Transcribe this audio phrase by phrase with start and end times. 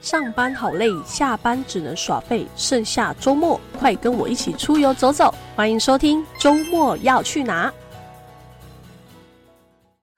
[0.00, 5.34] 上班好累，下班只能耍废，剩下周末，快跟我一起出游走走！
[5.56, 7.72] 欢迎收听周末要去哪。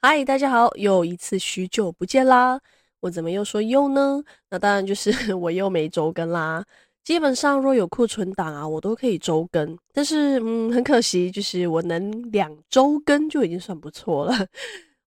[0.03, 2.61] 嗨，大家好，又一次许久不见啦！
[3.01, 4.23] 我怎么又说又呢？
[4.51, 6.63] 那当然就是 我又没周更啦。
[7.03, 14.47] 基本上若有库存档啊，我都可以周更，但是嗯，很可惜，就是我能两周更就已经算不错了。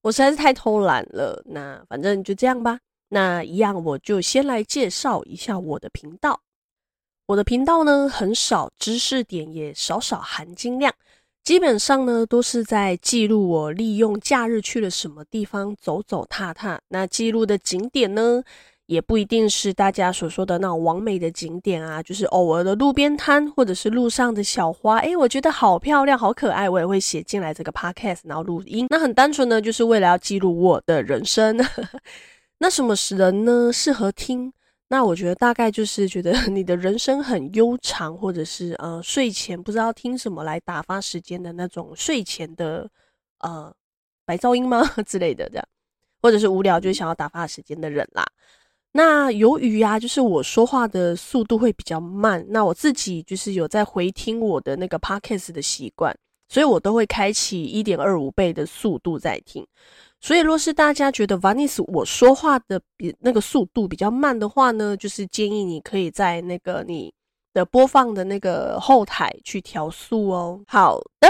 [0.02, 1.44] 我实在是太偷懒了。
[1.46, 2.80] 那反正就这样吧。
[3.14, 6.42] 那一样，我就先来介绍一下我的频道。
[7.28, 10.92] 我的频道呢，很少知识点，也少少含金量，
[11.44, 16.82] 基本上呢，都是在记录我利用假日去了什么地方走走踏踏。
[16.88, 18.44] 那记录的景点呢，
[18.88, 24.98] 也不一定是大家所说的那种完美的景点啊，就是偶尔的路边摊或者是路上的小花。
[24.98, 28.88] 诶，我觉得好漂亮，好可爱，我也会写进来这个 podcast，然后录音。
[28.90, 31.58] 那很单纯呢，就是为了要记录我的人生。
[32.64, 34.54] 那什么人呢适合听？
[34.88, 42.90] 那我觉得大概就是觉得 你的人生很悠长，或者是呃睡前不知道听什么来打发时间的那种睡前的
[43.40, 43.70] 呃
[44.24, 45.68] 白噪音吗 之类的这样，
[46.22, 48.26] 或者是无聊就想要打发时间的人啦。
[48.94, 59.68] 那由于呀、就是我说话的速度会比较慢，那我自己就是有在回听我的那个 podcast 的习惯，所以我都会开启一点二五倍的速度在听。
[60.26, 67.14] 所以，若是大家觉得 Vanice 我说话的比那个速度比较慢的话呢，就是建议你可以在那个你
[67.54, 70.62] 的播放的那个后台去调速哦。
[70.66, 71.28] 好的，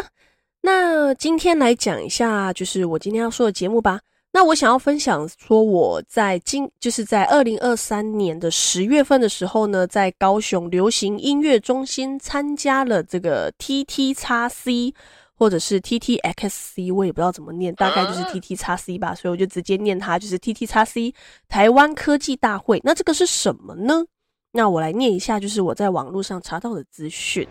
[0.62, 4.00] 那今天来讲一下，就是我今天要说的节目吧。
[4.32, 14.94] 那我想要分享说，我在今就是在二零二三年的十月份的时候呢，在高雄流行音乐中心参加了这个 TTXC。
[15.38, 21.14] 或者是 T T X C，我也不知道怎么念，大概就是 T T X C 吧，所以我就直接念它，就是 T T X C
[21.48, 22.80] 台湾科技大会。
[22.84, 24.06] 那这个是什么呢？
[24.52, 27.48] 那我来念一下，就是我在网络上查到的资讯。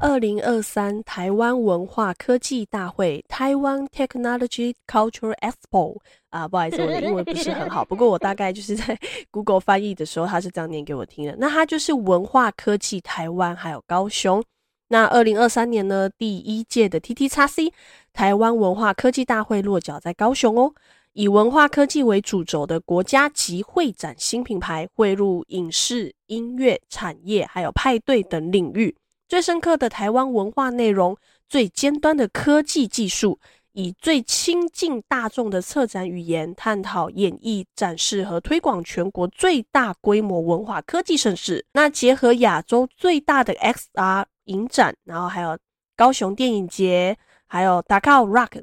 [0.00, 5.98] 二零二三台湾文化科技大会台湾 Technology Cultural Expo
[6.30, 8.96] 啊，不好意思，我的英文不是很好，不过我大概就是在
[9.32, 11.34] Google 翻译的时候，他是这样念给我听的。
[11.36, 14.40] 那它就是文化科技台湾还有高雄。
[14.88, 17.70] 那二零二三年呢，第一届的 TTXC
[18.12, 20.72] 台湾文化科技大会落脚在高雄哦，
[21.12, 28.96] 以文化科技为主轴的国家级会展新品牌汇入影视、音乐产业，还有派对等领域，
[29.28, 31.16] 最深刻的台湾文化内容，
[31.48, 33.38] 最尖端的科技技术，
[33.72, 41.66] 以最亲近大众的策展语言，探讨演绎、展示和推广全国最大规模文化科技盛事。
[41.74, 44.24] 那结合亚洲最大的 XR。
[44.48, 45.56] 影展，然后还有
[45.96, 47.16] 高雄电影节，
[47.46, 48.62] 还有 Dakao Rock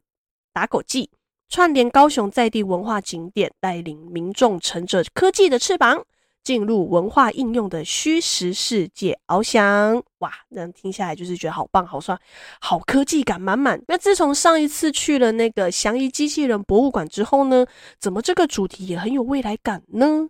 [0.53, 1.09] 打狗记，
[1.49, 6.03] 串联高雄在地文化景点，带领民众乘着科技的翅膀，
[6.43, 10.01] 进入文化应用的虚实世界翱翔。
[10.19, 12.17] 哇，这样听下来就是觉得好棒、好帅、
[12.59, 13.81] 好科技感满满。
[13.87, 17.65] 那自从上一次去了那个祥仪机器人博物馆之后呢，
[17.99, 20.27] 怎么这个主题也很有未来感呢？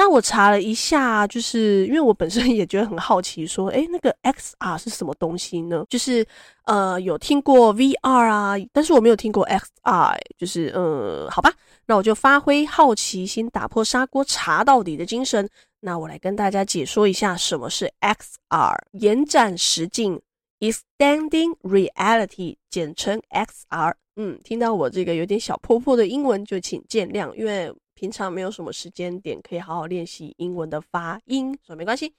[0.00, 5.84] 那我查了一下，就是因为我本身 也觉得很好奇，说，诶，那个 XR 是什么东西呢？
[5.90, 6.24] 就是
[6.66, 11.52] 呃，有听过 VR 啊，但是我没有听过 XR，就是嗯，好吧，
[11.86, 15.48] 那我就发挥好奇心，打破砂锅查到底的精神。
[15.80, 20.20] 那我来跟大家解说一下什么是 XR，延展实境
[20.60, 23.94] （Extending Reality），简称 XR。
[24.14, 27.74] 嗯，听到我这个有点小破破的英文，就请见谅，因为。
[27.98, 32.14] 平常没有什么时间点可以好好练习英文的发音，所以没关系。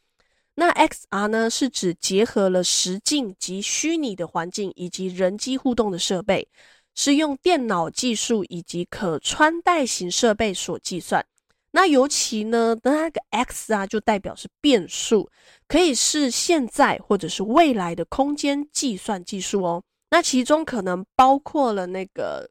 [0.56, 6.46] 那 XR 呢，是指结合了实境及虚拟的环境以及人机互动的设备，
[6.96, 11.26] 是用电脑技术以及可穿戴型设备所计算。
[11.72, 15.30] 那尤其呢，那个 X 啊，就代表是变数，
[15.70, 19.82] 可以是现在或者是未来的空间计算技术哦。
[20.10, 22.50] 那其中可能包括了那个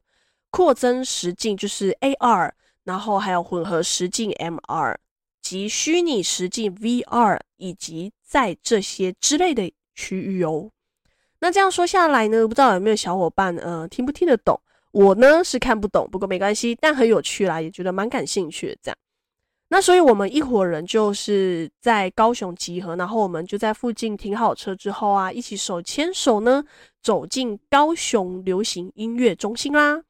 [0.49, 2.53] 扩增实境，就是 AR。
[2.89, 4.95] 然后还有混合实境 MR
[5.43, 10.71] 及虚拟实境 VR，以及在这些之类的区域哦。
[11.39, 14.59] 那这样说下来呢，不知道有没有小伙伴呃听不听得懂？
[14.91, 18.77] 我呢是看不懂，不过没关系，但很有趣啦，也觉得蛮感兴趣的。
[18.81, 18.97] 这样，
[19.67, 26.63] 那所以我们一伙人就是在高雄集合，然后我们就在附近停好车之后啊，一起手牵手呢
[27.03, 30.01] 走进高雄流行音乐中心啦。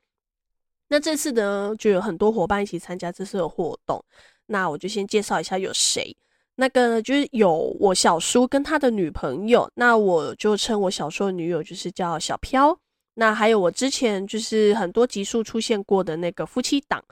[0.90, 4.04] 那这次呢，就有很多伙伴一起参加这次的活动。
[4.48, 6.16] 那我就先介绍一下有谁。
[6.56, 12.78] 那个，就是有我小叔跟他的女朋友，那我就称我小叔的女友就是叫小飘。
[13.14, 17.04] 那还有我之前就是很多集数出现过的那个夫妻档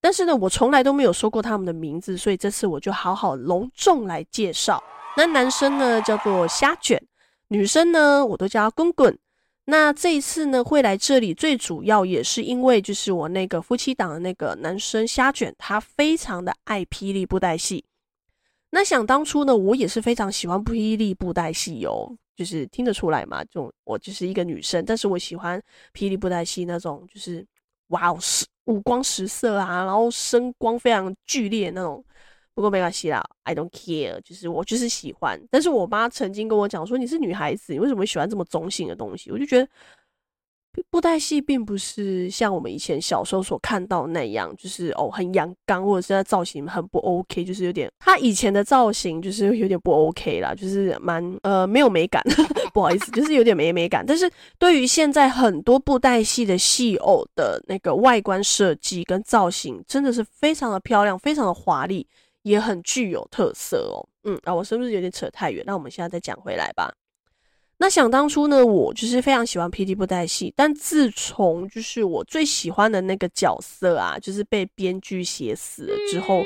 [0.00, 4.82] 但是呢，我从来都没有说过他们的名字，所以这次我就好好隆重来介绍。
[5.16, 7.02] 那男生呢叫做虾卷，
[7.48, 9.18] 女生呢我都叫滚滚。
[9.66, 17.82] 那这一次呢会来这里，最主要也是因为就是我那个夫妻档的那个男生虾卷，他非常的爱霹雳布袋戏。
[18.70, 25.58] 那想当初呢，我也是非常喜欢霹雳布袋戏哦，就是听得出来嘛，就我就是一个女生，但是我喜欢
[25.94, 27.46] 霹雳布袋戏那种，就是
[27.88, 28.18] 哇哦，
[28.64, 32.04] 五光十色啊，然后声光非常剧烈那种。
[32.54, 35.40] 不过没关系啦，I don't care，就是我就是喜欢。
[35.50, 39.30] 但是我妈曾经跟我讲说，你是女孩子，你为什么喜欢这么中性的东西？
[39.32, 39.68] 我就觉得
[40.90, 52.22] 布袋戏并不是像我们以前小时候所看到那样，就是哦很阳刚，或者是它造型很不 OK，就是有点他以前的造型就是有点不 OK 啦，就是蛮呃没有美感，
[52.74, 54.04] 不好意思，就是有点没美感。
[54.06, 62.06] 但是对于现在很多布袋戏的戏偶的那个外观设计跟造型，真的是非常的漂亮，非常的华丽。
[62.44, 65.64] 也很具有特色哦，嗯啊，我是不是有点扯太远？
[65.66, 66.94] 那我们现在再讲回来吧。
[67.78, 76.42] 那想当初呢，我就是非常喜欢霹雳布袋戏，但自从就是我最喜欢的那个角色啊，就是被编剧写死了之后，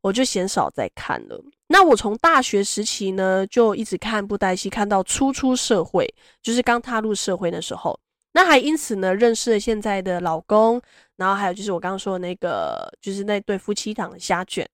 [0.00, 1.40] 我就鲜少再看了。
[1.68, 6.12] 那我从大学时期呢，就一直看布袋戏，看到初出社会，
[6.42, 7.98] 就是刚踏入社会的时候，
[8.32, 10.80] 那还因此呢，认识了现在的老公，
[11.16, 14.68] 然后还有就是我刚刚说的那个，就是那对夫妻档的虾卷。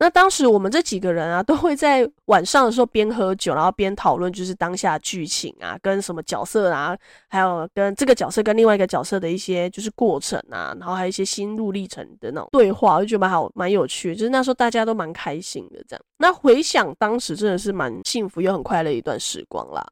[0.00, 6.96] 那当时我们这几个人啊，都会在晚上的时候边喝酒，然后边讨论，就是当下剧情啊，跟什么角色啊，
[7.28, 14.14] 还有跟这个角色跟另外一个角色的一些就是过程啊，然后还有一些心路历程的那种对话，我就觉得蛮好，蛮有趣。
[14.14, 16.02] 就是那时候大家都蛮开心的，这样。
[16.18, 19.84] 那回想当时真的是蛮幸福又很快乐一段时光啦。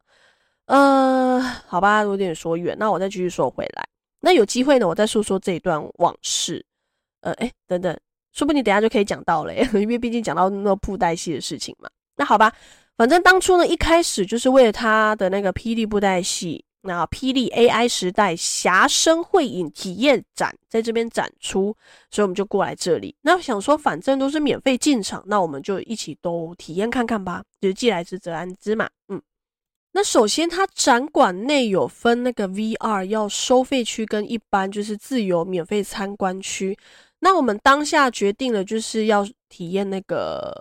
[0.66, 3.84] 呃，好吧，有点说远，那我再继续说回来。
[4.20, 6.64] 那有机会呢，我再说说这一段往事。
[7.22, 7.96] 呃，诶，等等。
[8.36, 11.88] 说不定等下就可以讲到嘞， 因为毕竟讲到那布袋戏的事情嘛。
[12.16, 12.52] 那好吧，
[12.96, 21.74] 反正当初呢，一开始就是为了他的那个霹雳布袋戏，那霹雳 AI 时代侠声绘影体验展在这边展出，
[22.10, 23.16] 所以我们就过来这里。
[23.22, 27.42] 那想说，反正都是免费进场，那我们就一起都体验看看吧。
[27.58, 28.86] 就是既来之则安之嘛。
[29.08, 29.20] 嗯，
[29.92, 36.78] 那首先它展馆内有分那个 VR 要收费区跟一般就是自由免费参观区。
[37.20, 40.52] 那我们当下决定了，就是要体验那个，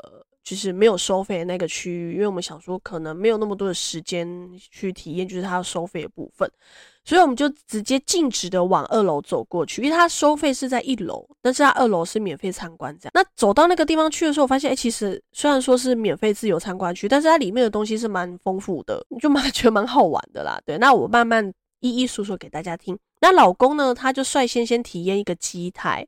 [0.43, 6.49] 就是没有收费的那个区域，因为我们想说可能没有那么多的时间去体验，就是它要收费的部分，
[7.03, 13.11] 所以我们就直接径直的往二楼走过去，因为它收费是在一楼，但是它二楼是免费参观这样。
[13.13, 20.59] 那走到那个地方去的时候，我发现，哎、其实虽然说是免费自由参观区，但是它里面的东西是蛮丰富的， 就蛮觉得蛮好玩的啦。
[20.65, 22.97] 对，那我慢慢一一说说给大家听。
[23.19, 26.05] 那老公呢，他就率先先体验一个机台。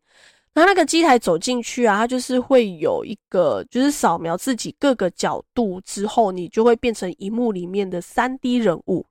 [0.60, 9.06] 那那个机台走进去啊，它就是会有一个，就是扫描自己各个角度之后，你就会变成荧幕里面的 3D 人物。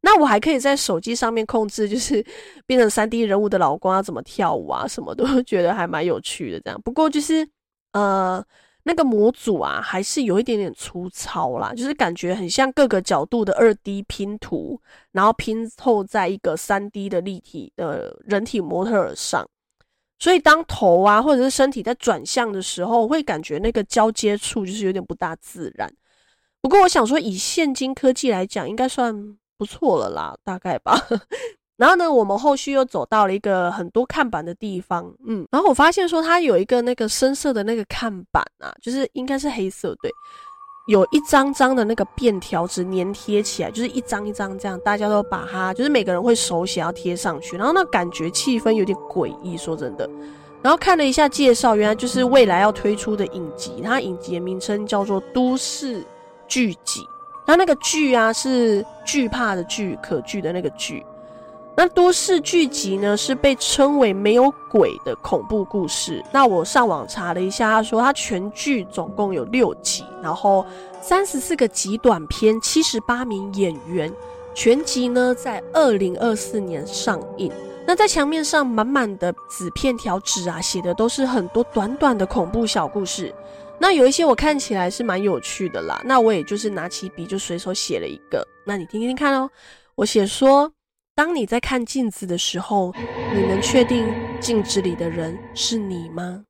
[0.00, 2.24] 那我还可以在手机上面控制，就是
[2.64, 6.60] 变成 3D 人物的老公要怎么跳舞啊，什么都觉得还蛮有趣的。
[6.60, 7.46] 这样，不过就是
[7.92, 8.42] 呃，
[8.84, 14.80] 那个模组啊，还是有一点点粗糙啦，就是感觉很像各个角度的 2D 拼图，
[15.10, 19.46] 然后拼凑在一个 3D 的立体的人体模特上。
[20.22, 25.92] 所以当头啊，或者是身体在转向的时候，会感觉那个交接处就是有点不大自然。
[26.60, 29.12] 不过我想说，以现今科技来讲，应该算
[29.58, 30.96] 不错了啦，大概吧。
[31.76, 40.08] 然后呢，我们后续又走到了一个很多看板的地方，嗯，然后我发现说它有一个那个深色的那个看板啊，就是应该是黑色，对。
[40.86, 50.08] 有一张张的那个便条纸粘贴起来，就是一张一张这样，大家都把它，就是每个人会手写要贴上去，然后那感觉气氛有点诡异，说真的。
[50.60, 56.04] 然后看了一下介绍，原来就是未来要推出的影集，它影集的名称叫做《都市
[56.48, 57.00] 剧集》，
[57.46, 61.04] 然后那个剧啊是惧怕的惧，可惧的那个惧。
[61.74, 66.22] 那都市剧集呢，是被称为没有鬼的恐怖故事。
[66.30, 70.64] 那我上网查了一下，他说他全剧总共有六集，然后
[71.00, 74.12] 三十四个极短篇，七十八名演员，
[74.54, 77.50] 全集呢在二零二四年上映。
[77.86, 83.34] 那在墙面上满满的纸片条纸啊，写的都是很多短短的恐怖小故事。
[83.78, 89.48] 那有一些我看起来是蛮有趣的啦，那我也就是拿起笔就随手写了一个，那你听听看哦。
[89.94, 90.70] 我写说。
[91.14, 92.94] 当你在看镜子的时候，
[93.34, 96.44] 你能确定镜子里的人是你吗？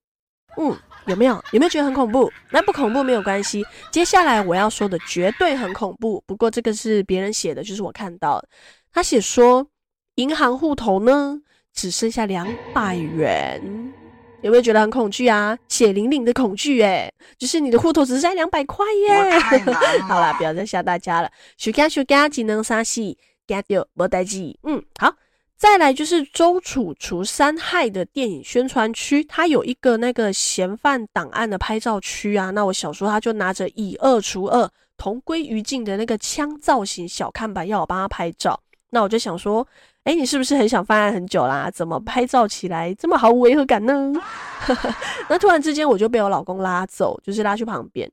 [0.57, 0.77] 嗯，
[1.07, 1.43] 有没有？
[1.53, 2.31] 有没有觉得很恐怖？
[2.51, 3.65] 那不恐怖没有关系。
[3.91, 6.23] 接下来我要说的绝对很恐怖。
[6.27, 8.49] 不过这个是别人写的，就是我看到的。
[8.93, 9.67] 他写说，
[10.17, 11.41] 银行户头呢
[11.73, 13.61] 只剩下两百元。
[14.43, 15.57] 有没有觉得很恐惧啊？
[15.69, 19.39] 血淋淋的恐惧，哎，就是你的户头只剩下两百块耶！
[20.07, 21.31] 好啦，不要再吓大家了。
[21.57, 24.57] 暑假暑假技能杀戏，get 掉没代志。
[24.63, 25.15] 嗯，好，
[25.57, 32.51] 再来就是周楚除三害的电影宣传区，它有一个那个嫌犯档案的拍照区啊。
[32.51, 38.61] 那我小叔他就拿着以二除二，同归于尽的那个枪造型小看板，要我帮他拍照。
[38.91, 39.67] 那我就想说。
[40.05, 41.71] 哎，你是不是很想犯案很久啦？
[41.71, 44.13] 怎么拍照起来这么毫无违和感呢？
[45.31, 48.11] 那突然之间我就被我老公拉走，就是拉去旁边。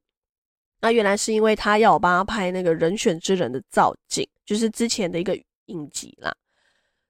[0.82, 6.34] 那原来是因为他要我帮他拍那个人选之人的造景，就是之前的一个影集啦。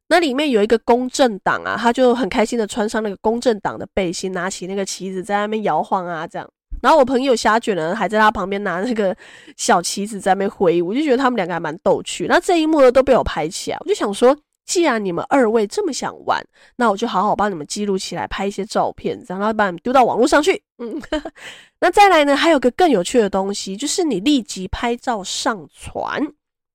[0.10, 6.50] 那里面有一个公正党啊，他就很开心的穿上那个公正党的背心，拿起那个旗子在那边摇晃啊，这样。
[6.82, 9.16] 然后我朋友虾卷呢，还在他旁边拿那个
[9.56, 12.26] 小旗子在那边挥，我就觉得他们两个还蛮逗趣。
[12.28, 14.38] 那这一幕呢都被我拍起来，我就想说。
[14.66, 16.40] 既然你们二位这么想玩，
[16.76, 20.62] 那我就好好帮你们记录起来，拍一些照片，然后把你们丢到网络上去。
[20.78, 21.02] 嗯，
[21.82, 26.22] 那再来呢，还有个更有趣的东西，就是你立即拍照上传，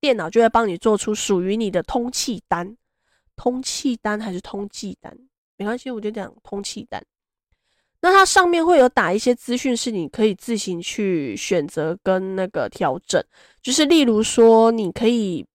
[0.04, 2.76] 电脑就会帮你做出属于你的通气单。
[3.36, 5.16] 通气单还是通缉单？
[5.56, 7.02] 没关系，我就讲通气单。
[8.02, 13.24] 那它上面会有打一些资讯，是你可以自行去选择跟那个调整，
[13.62, 15.46] 就是例如说，你可以。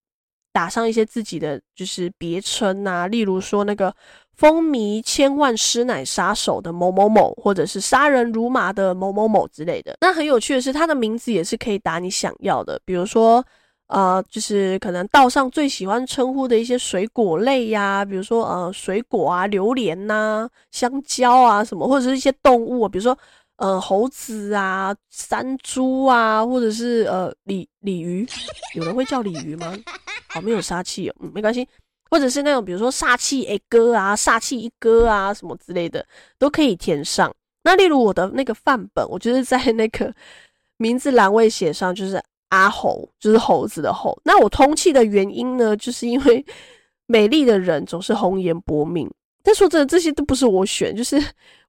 [0.52, 3.94] 打上一些自己的就是别称啊，例如说那个
[4.34, 9.96] 风靡千万师奶杀手的某某某，或者是杀人如麻的某某某之类的。
[10.00, 13.42] 那很有趣的是，他的名字也是可以打你想要的，比如说
[13.90, 23.16] 呃，就是可能道上最喜欢称呼的一些水果类呀，比如说呃水果啊，榴莲呐、香蕉啊什么，或者是一些动物，比如说。
[23.62, 28.26] 呃，猴子啊，山猪啊，或者是呃，鲤鲤鱼，
[28.74, 29.76] 有人会叫鲤鱼吗？
[30.28, 31.68] 好，没有杀气哦，嗯，没关系。
[32.10, 36.02] 或者是那种，比如说煞气一哥啊，煞气一哥啊，什么之类的，
[36.38, 37.30] 都可以填上。
[37.62, 40.10] 那例如我的那个范本，我就是在那个
[40.78, 42.18] 名字栏位写上，就是
[42.50, 44.16] 阿猴，就是猴子的猴。
[44.24, 46.44] 那我通气的原因呢，就是因为
[47.06, 49.10] 美丽的人总是红颜薄命。
[49.42, 51.18] 但说真的，这些都不是我选，就是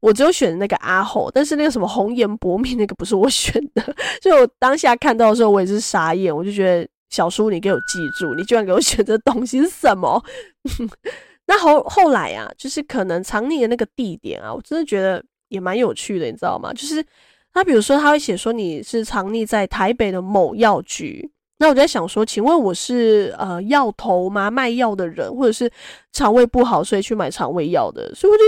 [0.01, 3.81] 我只有选那个阿猴，但是那个什么红颜薄命那个不是我选的，
[4.21, 10.21] 所以我当下看到的时候，我也是傻眼，我就觉得小叔，你给我记住，你居然给我选这东西是什么？
[11.47, 16.73] 那后后来啊，就是可能藏匿的那个地点啊，我真的觉得也蛮有趣的，你知道吗？
[16.73, 17.03] 就是
[17.53, 21.29] 他比如说他会写说你是藏匿在台北的某药局。
[21.57, 24.49] 那我在想说，请问我是呃药头吗？
[24.49, 25.71] 卖药的人，或者是
[26.11, 28.11] 肠胃不好所以去买肠胃药的？
[28.15, 28.43] 所以我就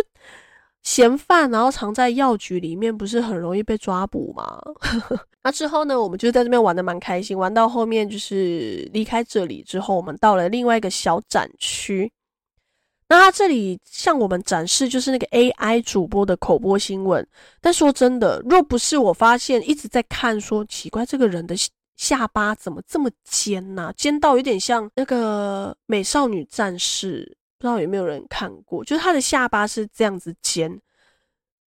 [0.82, 4.60] 嫌犯，然后藏在药局里面，不是很容易被抓捕吗？
[5.44, 12.12] 那之后呢，我们就在这边玩的蛮开心，玩到后面就是离开这里之后，我们到了另外一个小展区。
[13.13, 17.25] 那他这里向我们展示就是那个 AI 主播的口播新闻。
[17.62, 21.55] 但说真的，若不是我发现一直在看说奇怪这个人的。
[21.96, 28.84] 下巴怎么这么尖呐、尖到有点像那个美少女战士，不知道有没有人看过？
[28.84, 30.82] 就是他的下巴是这样子尖，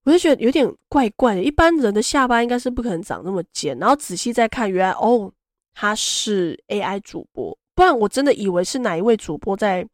[0.04, 1.44] 我就觉得有点怪怪的。
[1.44, 3.78] 一般人的下巴应该是不可能长那么尖。
[3.78, 5.32] 然后仔细再看，原来哦，
[5.76, 9.88] 他是 AI 主播，不然我真的以为是哪一位主播在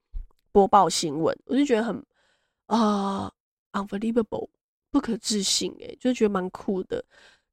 [0.52, 2.04] 播报新闻，我就觉得很
[2.68, 3.32] 啊、
[3.74, 4.48] ，unbelievable，
[4.92, 7.04] 不可置信诶、就觉得蛮酷的。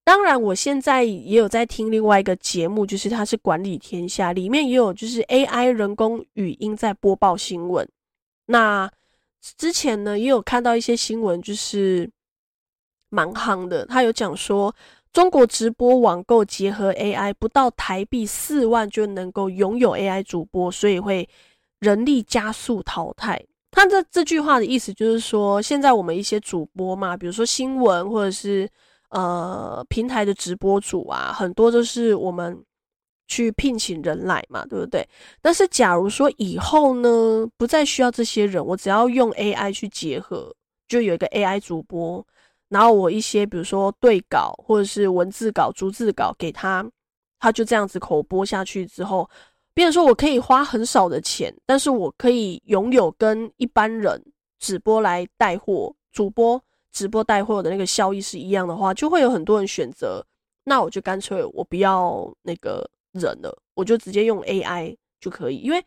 [0.05, 7.87] 当然，我现在也有在听另外一个节目，就是它是管理天下，里面也有就是 AI 人工语音在播报新闻。
[8.47, 8.91] 那
[9.57, 12.11] 之前呢，也有看到一些新闻，就是
[13.11, 13.85] 蛮夯的。
[13.85, 14.75] 他有讲说，
[15.13, 21.29] 中国直播网购结合 AI，不到台币四万就能够拥有 AI 主播，所以会
[21.81, 23.43] 人力加速淘汰。
[23.71, 28.69] 他这这句话的意思就是说，现在我们一些主播嘛，比如说新闻或者是。
[29.11, 32.63] 呃，平台的直播主啊，很多都是我们
[33.27, 35.09] 去聘请人来嘛，对不对？
[35.41, 40.55] 但是假如说以后呢，不再需要这些人，我只要用 AI 去结合，
[40.87, 42.23] 就有一个 AI 主播，
[42.69, 46.87] 然后我一些比如说对稿或者是文字稿、逐字稿给他，
[47.41, 49.27] 他就这样子口播下去之后，
[49.79, 54.21] 变成说我可以花很少的钱，但是我可以拥有跟一般人
[54.59, 56.61] 直播来带货主播。
[56.91, 60.21] 直播带货的那个效益是一样的话，就会有很多人选择。
[60.65, 65.59] 那我就干脆我不要那个人了，我就直接用 AI 就可以。
[65.59, 65.81] 因为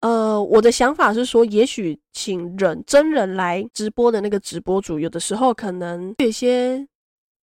[0.00, 6.86] 呃，我的想法是说，也许请人真人来直播的那个直播主，有的时候可能有些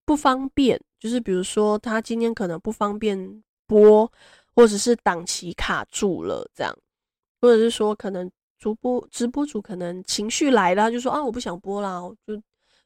[0.05, 4.13] 不方便，就是比如说他今天可能不方便播，
[4.55, 6.77] 或者是档期卡住了这样，
[7.41, 12.41] 或者是说可能主播直播主可能情绪来了，就说啊我不想播了，就。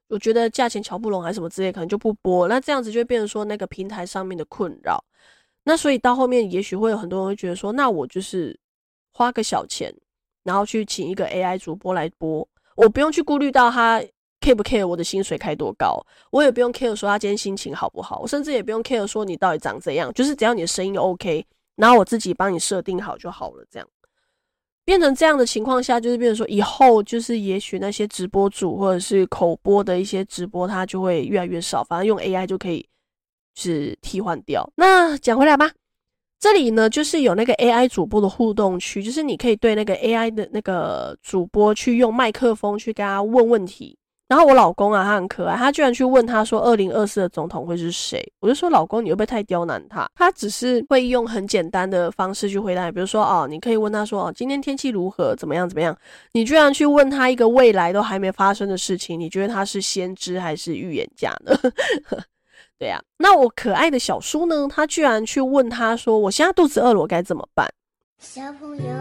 [0.09, 2.47] 我觉得价钱乔不拢还是什么之类，可能就不播。
[2.47, 5.05] 那这样子就会变成说那个平台上面的困扰。
[5.65, 8.57] 那所以到后面，也许会有很多人会觉得说，那我就是
[9.13, 9.93] 花个小钱，
[10.45, 14.01] 然后去请一个 AI 主播来播，我不用去顾虑到他
[14.41, 21.45] care 不 care 我的薪水开多高，我也不用 care 说他今天心情好不好，我甚至也不用 care 说你到底长怎样，就是只要你的声音 OK，
[21.77, 23.65] 然后我自己帮你设定好就好了。
[23.71, 23.89] 这样
[24.85, 32.87] 变成这样的情况下，就是变成说以后就是也许那些直播主或者是口播的一些直播，它就会越来越少，反正用 AI 就可以。
[33.59, 34.71] 是替换掉。
[34.77, 35.73] 那讲回来吧，
[36.39, 43.97] 这里呢就是有那个 AI 主播的互动区，就是你可以对那个 AI 的那个主播去用麦克风去跟他问问题。
[44.29, 55.37] 然后我老公啊，他很可爱，他居然去问他说：“二零二四的总统会是谁？”我就说：“老公，你会不会太刁难他？”他只是会用很简单的方式去回答，比如说哦，你可以问他说：“哦，今天天气如何？
[55.37, 55.69] 怎么样？
[55.69, 55.97] 怎么样？”
[56.33, 61.57] 你居然去问他一个未来都还没发生的事情，你觉得他是先知还是预言家呢？
[62.79, 64.67] 对呀、啊，那我可爱的小叔呢？
[64.69, 67.67] 他居然去问他说：“我现在肚子饿了，我该怎么办？”
[68.19, 68.93] 小朋友，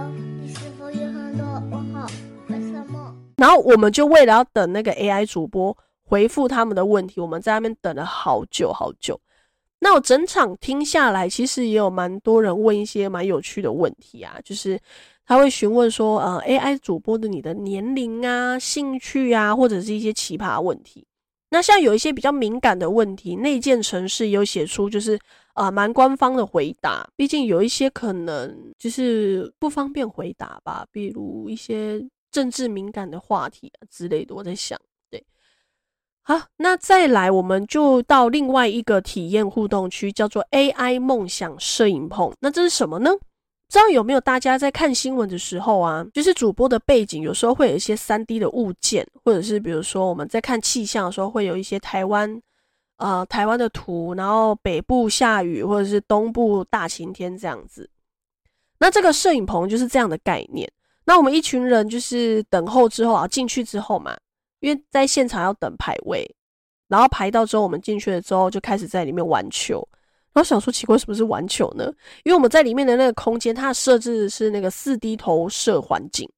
[3.38, 9.20] 然后我们就为了要等那个 AI 主播回复他们的问题，我们在那边等了好久好久。
[9.80, 14.80] 那我整场听下来，其实也有蛮多人问一些蛮有趣的问题啊，就是
[15.28, 21.06] 他会询问说：“呃，AI 主播的你的年龄啊、兴趣啊，或者是一些奇葩问题。”
[21.52, 25.20] 那像有一些比较敏感的问题，内建程式有写出就是
[25.54, 32.02] 啊蛮官方的回答，毕竟有一些可能就是不方便回答吧，比如一些
[32.36, 34.36] 政治敏感的话题啊之类的。
[34.36, 34.78] 我在想，
[35.10, 35.26] 对，
[36.22, 42.34] 好，那再来我们就到另外一个体验互动区，叫做 AI 梦想摄影棚。
[42.42, 43.10] 那这是什么呢？
[43.16, 52.42] 不知道有没有大家在看新闻的时候啊，就是主播的背景有时候会有一些三 D 的物件，或者是比如说我们在看气象的时候会有一些台湾
[52.98, 57.90] 呃台湾的图，然后北部下雨或者是东部大晴天这样子。
[58.78, 60.70] 那这个摄影棚就是这样的概念。
[61.06, 64.18] 那我们一群人就是等候之后啊，进去之后嘛，
[64.60, 66.30] 因为在现场要等排位，
[66.88, 69.88] 然后排到之后我们进去了之后就开始在里面玩球。
[70.34, 71.86] 然后想说奇怪，什么是玩球呢？
[72.24, 76.30] 因为我们在里面的那个空间，它设置是那个四 D 投射环境，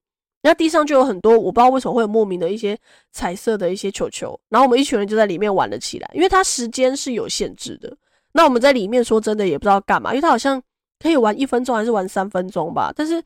[0.44, 2.78] 那地上就有很多我不知道为什么会有莫名的一些
[3.12, 6.08] 彩色的一些球球，然后我们一群人就在里面玩了起来。
[6.14, 7.92] 因为它时间是有限制的，
[8.34, 10.62] 那我们在里面说真的也不知道干嘛，因为它好像
[11.00, 12.94] 可以玩一分钟还是玩三分钟吧。
[12.96, 13.20] 但是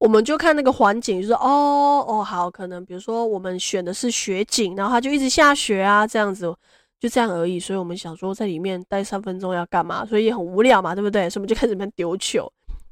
[0.00, 6.52] 我们就看那个环境，就是哦哦好，可能比如说我们选的是雪景，然后它就一直下雪啊这样子。
[6.98, 10.04] 就这样而已，所以我们想说在里面待三分钟要干嘛？
[10.04, 11.30] 所以也很无聊嘛，对不对？
[11.30, 12.46] 所以我们就开始里面丢球。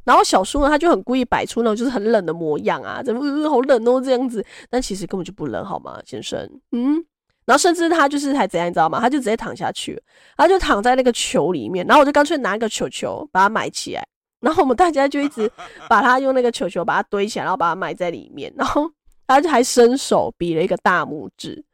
[0.04, 4.42] 然后小叔呢，他就很故意摆出那种就是很冷的模样啊，怎么、好冷哦这样子？
[4.70, 6.40] 但其实根本就不冷，好吗，先生？
[6.72, 7.04] 嗯。
[7.44, 8.98] 然后甚至他就是还怎样，你知道吗？
[8.98, 10.02] 他就直接躺下去，
[10.38, 11.86] 他就躺在那个球里面。
[11.86, 14.06] 然后我就干脆拿一个球球把它埋起来。
[14.40, 15.50] 然后我们大家就一直
[15.88, 18.52] 把他用那个球球把它堆起来，然后把它埋在里面。
[18.56, 18.90] 然后
[19.26, 21.64] 他就还伸手比了一个大拇指。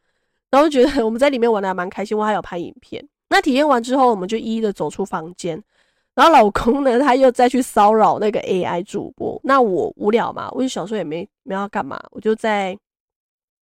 [0.51, 3.05] 然后觉得我们在里面玩的还蛮开心，我还有拍影片。
[3.29, 5.63] 那体验完之后，我们就一一的走出房间。
[6.15, 9.41] 然后老公呢，他又再去骚扰那个 AI 主播。
[9.43, 12.79] 那我无聊嘛，我就想说也没没要干嘛，我就在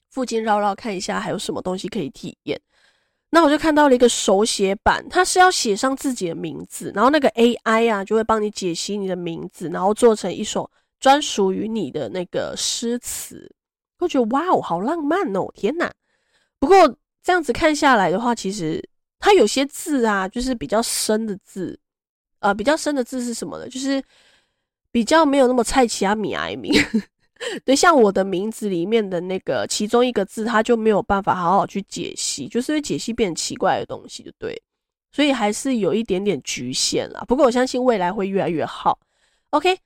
[0.09, 2.59] 附近绕绕看一下还有什么东西可以体验。
[3.33, 13.49] 那我就看到了一个手写板，它是要写上自己的名字，然后那个 AI 啊就会帮你解析你的名字，然后做成一首专属于你的那个诗词。
[13.99, 15.49] 我觉得哇哦，好浪漫哦！
[15.53, 15.89] 天哪！
[16.59, 18.83] 不过这样子看下来的话，其实
[19.19, 21.79] 它有些字啊，就是比较深的字，
[22.39, 23.69] 呃，比较深的字是什么呢？
[23.69, 24.03] 就是
[24.91, 26.71] 比较没有那么菜奇阿米埃米。
[27.65, 34.61] 对，像我的名字里面的那个其中一个字，它就没有办法好好去解析，就是会解析变奇怪的东西，就对。
[35.11, 37.23] 所以还是有一点点局限啦。
[37.27, 38.99] 不过我相信未来会越来越好。
[39.49, 39.77] OK，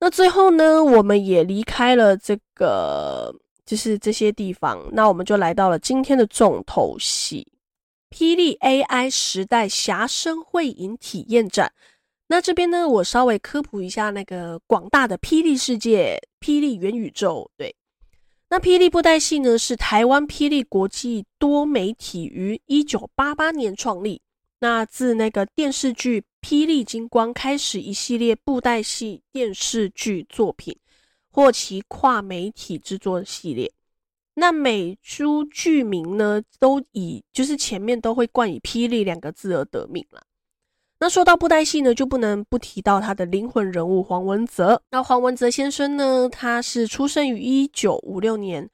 [0.00, 3.34] 那最后呢，我们也离开了这个。
[3.66, 7.44] 就是这些地方，那我们就来到了今天的重头戏——
[8.16, 11.72] 霹雳 AI 时代遐声绘影体验展。
[12.28, 17.50] 那这边呢，我稍微科普一下那个广大的霹雳世界、霹雳元宇宙。
[17.56, 17.74] 对，
[18.50, 24.20] 那霹雳布袋戏呢，是台湾霹雳国际多媒体于一九八八年创立。
[24.60, 30.76] 那自那个电视剧《霹雳金光》开始，一系列布袋戏电视剧作品。
[31.28, 33.70] 或其跨媒体制作系列，
[34.36, 40.22] 那每出剧名呢，都以就是前面都会冠以“霹雳”两个字而得名了。
[40.98, 44.80] 那说到布袋戏呢，就不能不提到他的灵魂人物黄文泽。
[44.90, 48.68] 那黄文泽先生呢，他是出生于一九五六年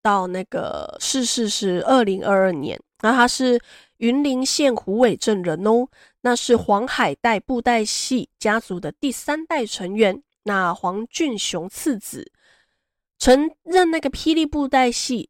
[0.00, 3.60] 到那个逝世是二零二二年，那他是
[3.96, 5.88] 云林县虎尾镇人哦，
[6.20, 12.30] 那是黄海岱布袋戏家族的第三代成员，那黄俊雄次子，
[13.18, 15.28] 曾任那个霹雳布袋戏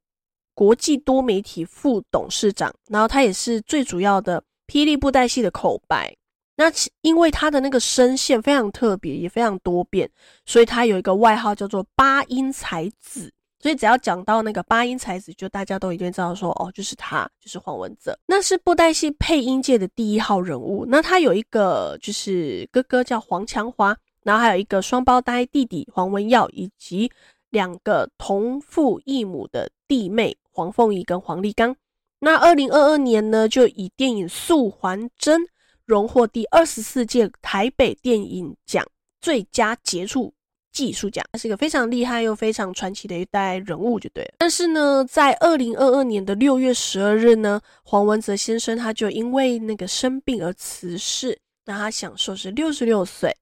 [0.53, 6.15] 国际多媒体副董事长，然后他也是最主要的霹雳布袋戏的口白。
[6.57, 10.09] 那因为他的那个声线非常特别，也非常多变，
[10.47, 13.33] 所以他有一个外号叫做八音才子。
[13.61, 18.15] 所以只要讲到那个八音才子，就大家都一定知道说，哦，就是他，就是黄文泽。
[18.27, 20.85] 那是布袋戏配音界的第一号人物。
[20.87, 27.11] 那他有一个就是哥哥叫黄强华，然后还有一个双胞胎弟弟黄文耀，以及
[27.49, 31.75] 两个同父异母的弟妹黄凤仪跟黄立刚。
[32.21, 35.41] 那二零二二年呢，就以电影《素还真》。
[35.87, 38.85] 荣获第二十四届台北电影奖
[39.21, 40.33] 最佳杰出
[40.73, 44.35] 技术奖，他是一个非常厉害又非常传奇的一代人物，就对了。
[44.39, 53.37] 但是呢，在二零二二年的六月十二日呢，黄文择先生他就因为那个生病而辞世，那他享寿是六十六岁。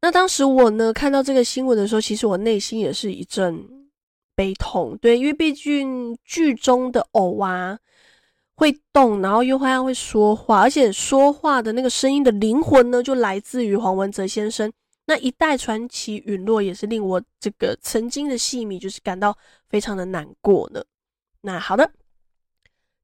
[0.00, 3.62] 那当时我呢看到这个新闻的时候，其实我内心也是一阵
[4.34, 7.78] 悲痛，对，因为毕竟剧中的偶啊。
[8.56, 14.72] 会动，然后又会会说话，而且说话的那个声音的灵魂呢，就来自于黄文择先生。
[15.06, 19.36] 那一代传奇陨落，也是令我这个曾经的戏迷就是感到
[19.68, 20.82] 非常的难过呢。
[21.42, 21.90] 那好的，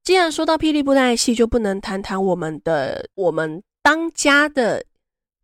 [0.03, 4.83] 既然说到霹雳布袋戏，就不能谈谈我们的我们当家的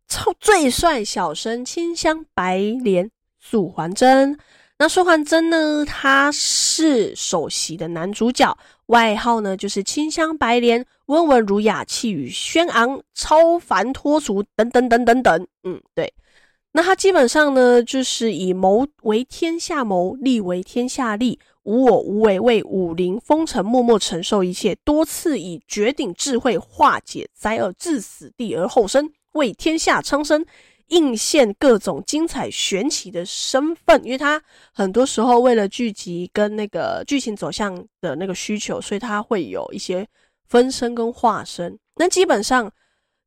[0.08, 4.36] 超最帅小生清香白莲素还真。
[4.78, 8.56] 那素还真呢，他是首席的男主角。
[8.88, 15.46] 外号呢，就是清香白莲，温文儒雅，气宇轩昂，超凡脱俗，等等等等等。
[15.64, 16.12] 嗯，对。
[16.72, 30.44] 那他基本上呢，就是以谋为天下谋，利为天下利，无我无为，为武林风尘默默承受一切，多次以绝顶智慧化解灾厄，置死地而后生，为天下苍生。
[30.88, 40.06] 应现各种精彩玄奇的身份，因为他很多时候为了剧集跟那个剧情走向的那个需求，所以他会有一些
[40.48, 41.78] 分身跟化身。
[41.96, 42.70] 那基本上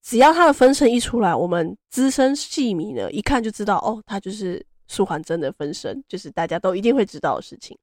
[0.03, 7.77] 只要他的分身一出来，我们资深戏迷呢一看就知道，哦，他就是素还真的分身，就是大家都一定会知道的事情。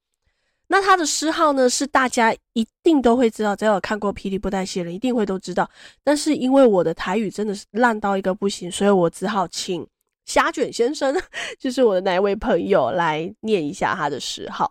[0.71, 5.69] 那他的诗号呢，是大家一定都会知道，只要有看过《霹雳布袋戏》的人，一定会都知道。
[6.05, 9.87] 但是因为我的台语真的是烂到一个不行，所以我只好请
[10.27, 11.17] 虾卷先生，
[11.59, 14.71] 就是我的那一位朋友来念一下他的诗号。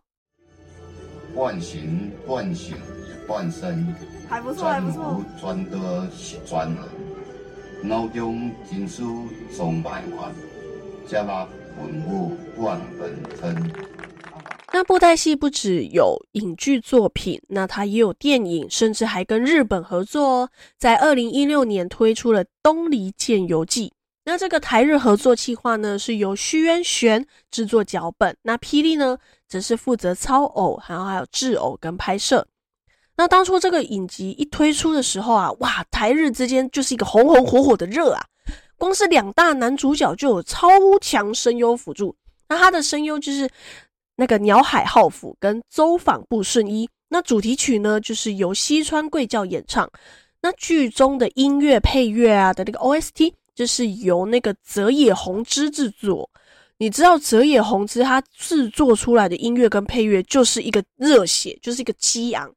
[1.35, 2.75] 半形半形
[3.27, 3.95] 半身，
[4.29, 5.23] 还不错，还不错。
[5.41, 6.77] 专得是专人，
[7.81, 10.31] 脑中金书总百万，
[11.07, 11.47] 加拉
[11.79, 13.71] 文物万本真。
[14.73, 20.49] 那布袋戏不只有影剧作品，那它也有电影，甚至还跟日本合作哦。
[20.77, 23.87] 在二零一六年推出了《东离剑游记》。
[24.25, 32.45] 那这个台日合作企划呢，是由须渊玄制作脚本，那霹雳呢，则是负责操偶，然后还有制偶跟拍摄。
[33.15, 38.21] 那当初这个影集一推出的时候啊，哇，台日之间就是一个红红火火的热啊！
[38.77, 40.67] 光是两大男主角就有超
[40.99, 42.13] 强声优辅助，
[42.49, 43.49] 那他的声优就是。
[44.17, 49.89] 那个鸟海浩辅跟周访部顺一，那主题曲呢，就是由西川贵教演唱。
[50.41, 56.29] 那剧中的音乐配乐啊的那个 OST，就是由那个泽野弘之制作。
[56.79, 62.51] 你知道泽野弘之他制作出来的音乐跟配乐，就是一个热血，就是一个激昂，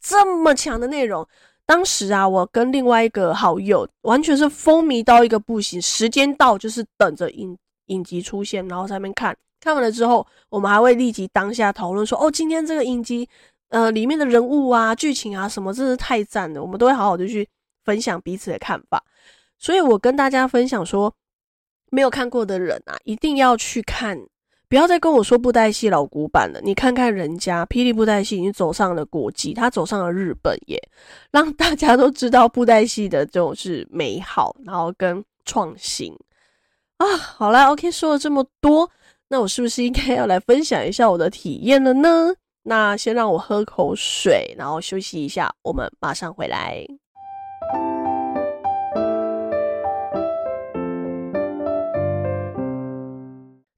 [0.00, 1.26] 这么强的内容。
[1.66, 9.36] 当时啊，我跟另外一个好友，完全是风靡到一个不行，时间到就是等着影影集出现，然后在那边看。
[9.60, 13.28] 看完了之后，我们还会立即当下讨论说：“哦，今天这个影集，
[13.68, 17.46] 呃，里面的人物啊、剧情啊什么，真是太赞了。”我们都会好好的去
[17.84, 19.04] 分享彼此的看法。
[19.58, 21.14] 所以我跟大家分享说，
[21.90, 24.18] 没有看过的人啊，一定要去看，
[24.68, 26.58] 不要再跟我说布袋戏老古板了。
[26.62, 30.80] 你看看人家霹雳布袋戏已经走上了国际，他走上了日本耶，
[31.30, 36.16] 让大家都知道布袋戏的这种是美好，然后跟创新
[36.96, 37.16] 啊。
[37.16, 38.90] 好啦，OK，说了这么多。
[39.32, 42.34] 那我是不是应该要来分享一下我的体验了呢？
[42.64, 46.84] 那先让我喝口水，然后休息一下，我们马上回来。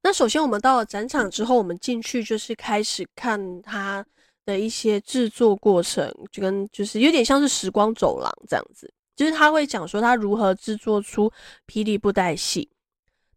[0.03, 4.03] 那首先我们到了展场之后，我们进去就是开始看它
[4.47, 11.31] 的一些制作过程，就跟就是有点像是时光走廊这样子，就是他会讲说他如何制作出
[11.67, 12.71] 霹雳布袋戏。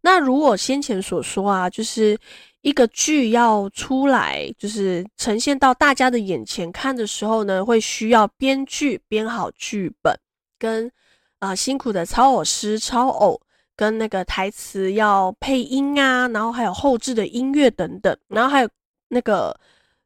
[0.05, 2.15] 那如果先前所说啊，就是
[2.61, 10.15] 一个剧要出来，就是呈现到大家的眼前看的时候呢，会需要编剧编好剧本，
[10.59, 10.91] 跟
[11.39, 13.41] 啊、辛苦的操偶师操偶，
[13.75, 18.69] 跟那个台词要配音啊，然后还有后置的音乐等等，然后还有
[19.07, 19.59] 那个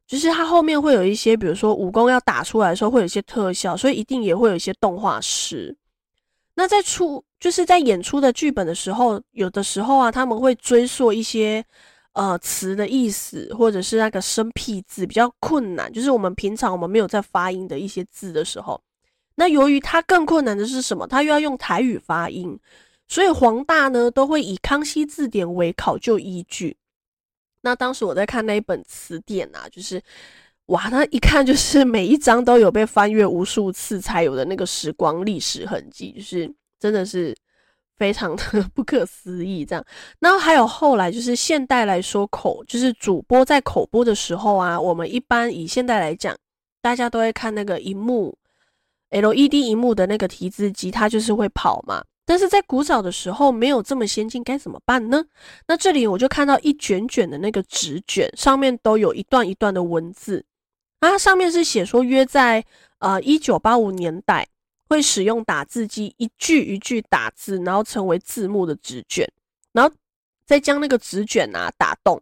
[0.06, 5.76] 就是它后面会有一些，比如说武功要打出来的时候会有一些特效，所以一定也会有一些动画师。
[6.60, 11.64] 那在出就是在演出的剧本的时候，有的时候啊，他们会追溯一些
[12.12, 18.78] 呃词的意思，或者是那个生僻字比较困难，就是我们平常我们没有在发音的一些字的时候，
[19.36, 21.06] 那由于它更困难的是什么？
[21.06, 22.60] 它又要用台语发音，
[23.08, 26.76] 所以黄大呢都会以康熙字典为考究依据。
[27.62, 30.02] 那当时我在看那一本词典啊，就是
[30.70, 36.52] 哇，那一看就是每一张都有被翻阅无数次才有的那个时光历史痕迹，就是。
[36.80, 37.36] 真的是
[37.98, 38.42] 非常的
[38.74, 39.84] 不可思议，这样。
[40.18, 46.34] 然后还有后来就是现代来说口，就是主播在口播的时候啊，我们一般以现代来讲，
[46.80, 48.34] 大家都会看那个荧幕
[49.10, 52.02] LED 荧幕的那个提字机，它就是会跑嘛。
[52.24, 55.22] 但是在古早的时候没有这么先进，该怎么办呢？
[55.68, 60.42] 那这里我就看到一卷卷的那个纸卷，上面都有一段一段的文字，
[61.00, 62.64] 它上面是写说约在
[62.98, 64.46] 呃一九八五年代。
[64.92, 69.24] 会使用打字机一句一句打字，然后成为字幕的纸卷，
[69.70, 69.94] 然后
[70.44, 72.20] 再将那个纸卷啊打洞，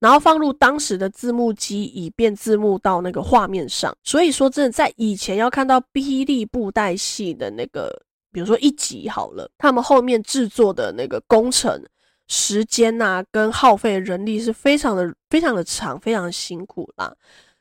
[0.00, 3.96] 然后放入当时的字幕机，以便字幕到那个画面上。
[4.02, 11.80] 所以说，真的在以前要看到霹雳布袋戏的那个，比如说一集好了，他们后面制作的那个工程
[12.26, 17.14] 时间啊，跟耗费人力是非常的非常的长，非常的辛苦啦。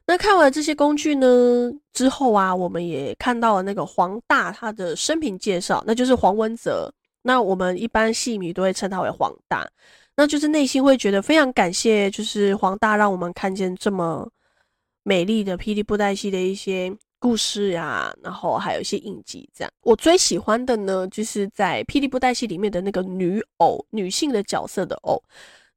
[0.09, 6.91] 那看完这些工具呢之后啊，我们也看到了那个黄大他的生平介绍，那就是黄文泽。
[7.21, 9.69] 那我们一般戏迷都会称他为黄大，
[10.15, 14.25] 那就是内心会觉得非常感谢，就是黄大让我们看见这么
[15.03, 16.89] 美丽的霹雳布袋戏的一些
[17.19, 19.49] 故事呀，然后还有一些印记。
[19.53, 25.21] 这样，我最喜欢的呢，就是在霹雳布袋戏里面的那个女偶，女性的角色的偶。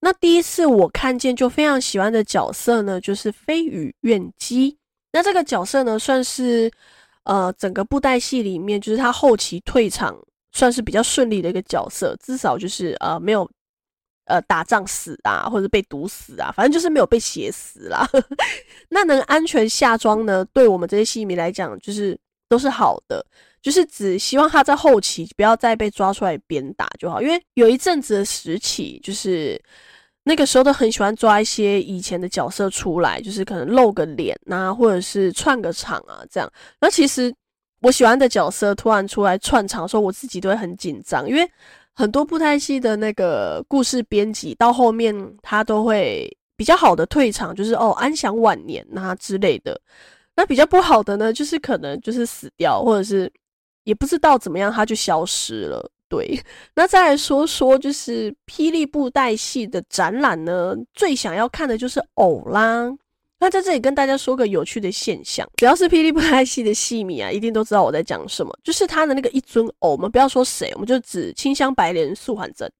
[0.00, 4.76] 那第一次我看见就非常喜欢的角色呢，就是飞羽怨姬。
[5.12, 6.70] 那这个角色呢，算是
[7.24, 10.16] 呃整个布袋戏里面，就是他后期退场
[10.52, 13.48] 算是比较顺利的一个角色，至少就是呃没有
[14.24, 18.08] 呃打仗死啊，或者被毒死啊，反正就是没有被写死啦。
[18.88, 23.24] 那能安全下庄呢，对我们这些戏迷来讲，就是都是好的。
[23.62, 29.60] 就是只希望他在后期不要再被抓出来鞭打就好，因为有一阵子的时期，就是。
[30.22, 36.48] 那个时候都很喜欢抓一些以前的角色出来，就是可能露个脸啊，或者是串个场啊，这样。
[36.78, 37.34] 那其实
[37.80, 41.50] 我喜欢的角色突然出来串场的时候，我自己都会很紧张，因为
[41.94, 49.80] 很多布袋戏的那个故事编辑到后面他都会比较好的退场，就是哦安享晚年啊之类的。
[50.36, 53.32] 那比较不好的呢，就是可能就是死掉，或者是
[53.90, 55.90] 也不知道怎么样他就消失了。
[56.08, 56.40] 对，
[56.74, 62.88] 那再来说说，就是霹雳布袋戏的展览呢，最想要看的就是偶啦。
[63.40, 72.70] 那在这里跟大家说个有趣的现象，只要是霹雳布袋戏的戏迷啊，一定都知道我在讲什么，就是他的那个一尊偶，我们不要说谁，我们就指清香白莲素还真，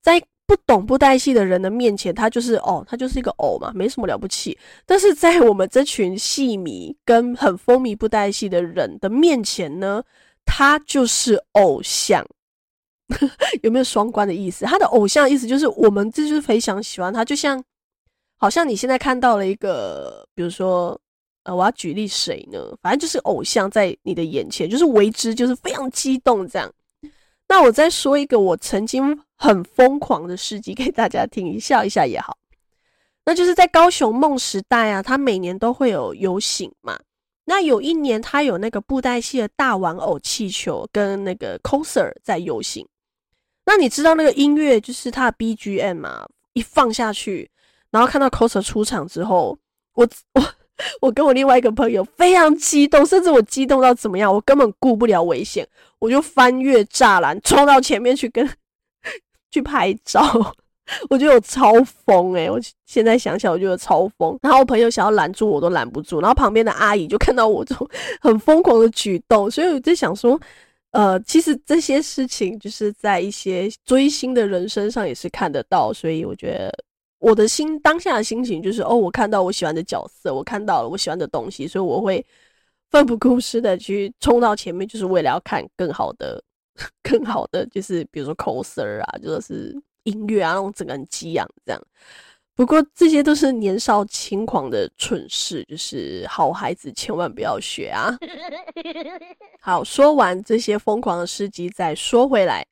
[0.00, 4.58] 在不懂布袋戏的人的面前，他就是哦，他就是一个偶嘛，没什么了不起。
[4.84, 10.02] 但是在我们这群戏迷跟很风靡布袋戏的人的面前呢，
[10.44, 12.26] 他就是偶像。
[13.62, 14.64] 有没有双关的意思？
[14.64, 17.62] 他的偶像意思就是我们这就是非常喜欢他，就像
[18.38, 20.98] 好像你现在看到了一个，比如说
[21.44, 22.58] 呃，我要举例谁呢？
[22.80, 26.72] 反正就是偶像在你的眼前，就是为之就是非常激动这样。
[27.52, 32.34] 那我再说一个我曾经很疯狂的事迹给大家听，笑一下也好。
[33.26, 36.98] 那就是在高雄梦时代啊，他每年都会有游行嘛。
[37.44, 42.88] 那有一年他有那个布袋戏的大玩偶气球跟那个 coser 在游行。
[43.66, 46.26] 那你知道那个音乐就是他的 BGM 嘛？
[46.54, 47.50] 一放下去，
[47.90, 49.58] 然后看到 coser 出场之后，
[49.92, 50.42] 我我
[51.00, 54.32] 我跟我另外一个朋友非常激动，甚至我激动到怎么样？
[54.32, 55.66] 我根本顾不了危险，
[55.98, 58.48] 我就翻越栅栏冲到前面去跟
[59.50, 60.54] 去拍照。
[61.08, 64.38] 我觉得我超疯诶、我现在想起来我觉得超疯。
[64.42, 67.88] 然后我朋友想要拦住我都拦不住，然后旁边的阿姨就看到我这种
[68.20, 70.40] 很疯狂的举动，所以我就想说。
[70.92, 76.70] 呃，其实这些事情就是在一些追星的人身上也是看得到，所以我觉得
[77.22, 82.24] 我的心当下的心情就是，哦，我看到我喜欢的角色，我看到了我喜欢的东西，所以我会
[82.90, 86.42] 奋不顾身的去冲到前面，就是为了要看更好的、
[87.00, 91.80] 更好的，就是比如说 coser 啊，就是音乐啊，那种整个人激昂这样。
[92.54, 98.14] 不过这些都是年少轻狂的蠢事，就是好孩子千万不要学啊！
[99.62, 102.66] 好，说完这些疯狂的事迹，再说回来，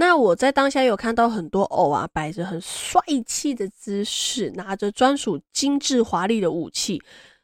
[0.00, 7.02] 那我在当下有看到很多偶啊，摆着很帅气的姿势，拿着专属精致华丽的武器。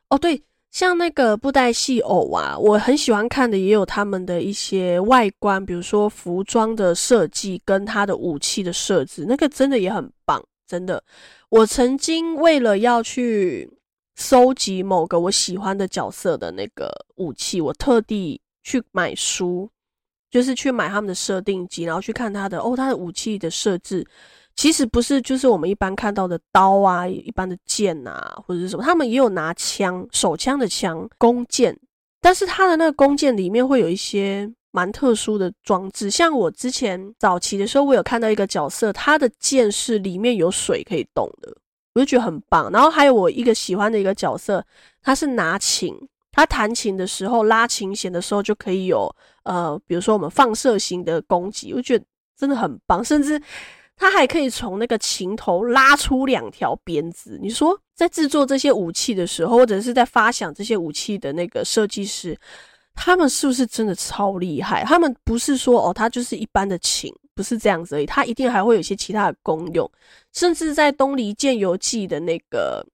[0.08, 0.40] 哦，对，
[0.70, 11.02] 像那个布袋戏偶啊，我很喜欢看的，也有他们的一些外观，比如说服装的设计跟他的武器的设置，那个真的也很棒，真的。
[11.48, 13.68] 我曾经为了要去
[14.14, 19.68] 搜集某个我喜欢的角色的那个武器，我特地去买书，
[20.34, 24.04] 就是去买他们的设定集，然后去看他的哦，他的武器的设置，
[24.56, 31.78] 其实不是就是我们一般看到的刀啊，一般的剑啊，或者是什么，他们也有拿枪，手枪的枪，弓箭，
[32.20, 34.52] 但是他的那个弓箭里面会有一些。
[34.76, 41.56] 蛮特殊的装置，像我之前早期的时候，我有看到一个角色，他的剑是里面有水可以动的，
[41.94, 42.68] 我就觉得很棒。
[42.72, 44.66] 然后还有我一个喜欢的一个角色，
[45.00, 45.94] 他是拿琴，
[46.34, 49.08] 他弹琴的时候拉琴弦的时候就可以有
[49.44, 52.04] 呃，比如说我们放射型的攻击，我觉得
[52.36, 53.02] 真的很棒。
[53.04, 53.40] 甚至
[53.96, 57.38] 他还可以从那个琴头拉出两条鞭子。
[57.40, 62.36] 你说在制作这些武器的时候，或者是在发想这些武器的那个设计师。
[62.96, 64.84] 他们是不是真的超厉害？
[64.84, 68.06] 他们不是说哦，他就是一般的琴，不是这样子而已。
[68.06, 69.90] 他一定还会有一些其他的功用，
[70.32, 72.86] 甚至在《东离剑游记》的那个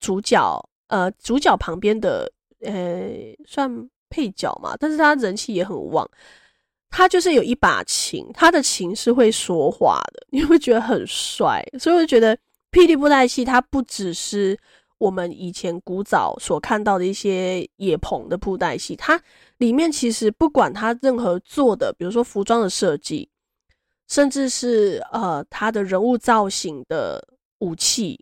[0.00, 3.10] 主角，呃，主角旁边的，呃，
[3.46, 6.08] 算配角嘛，但是他人气也很旺。
[6.90, 11.62] 他就是有一把琴，他的琴是会说话的，你会觉得很帅。
[11.78, 12.36] 所以我觉得
[12.70, 14.58] 霹雳布袋戏，它不只是。
[15.00, 19.22] 我们以前古早所看到的一些野棚的布袋戏，它
[19.58, 23.28] 里面其实不管它任何做的，比如说服装的设计，
[24.08, 27.24] 甚至是呃它的人物造型的
[27.60, 28.18] 武器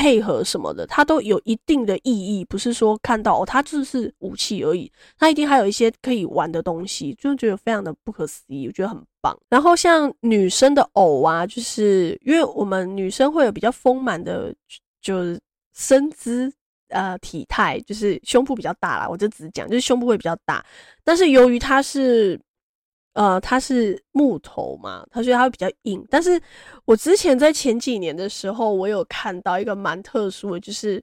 [0.00, 2.42] 配合什么的，它都有一定的意义。
[2.44, 9.38] 不是说看到哦，它就是武器而已，它一定还有一些可以玩的东西，就觉得非常的不可思议，我觉得很棒。
[9.50, 14.54] 然后像女生的偶啊，就是因为我们女生会有比较丰满的，
[15.02, 15.38] 就是。
[15.72, 16.52] 身姿
[16.88, 20.62] 呃体态就是胸部比较大啦，我就只讲就是胸部会比较大，
[21.04, 22.38] 但是由于它是
[23.14, 26.06] 呃它是木头嘛，它所以它会比较硬。
[26.10, 26.40] 但是
[26.84, 31.02] 我之前在前几年的时候，我有看到一个蛮特殊的，就是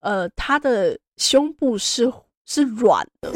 [0.00, 2.12] 呃它的胸部是
[2.44, 3.32] 是软的，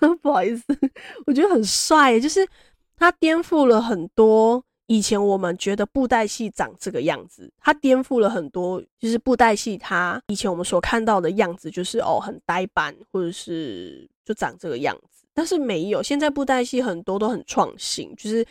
[0.22, 0.64] 不好意思，
[1.26, 2.46] 我觉得很帅，就是
[2.96, 4.62] 它颠覆了很多。
[4.88, 8.80] 以前我们觉得布袋戏长这个样子，它颠覆了很多。
[9.00, 15.15] 就是布袋戏，它以前我们所看到的样子，就是哦很呆板，或者是就长这个样子。
[15.36, 18.42] 但是没有，现在布袋戏很多都很创新，就是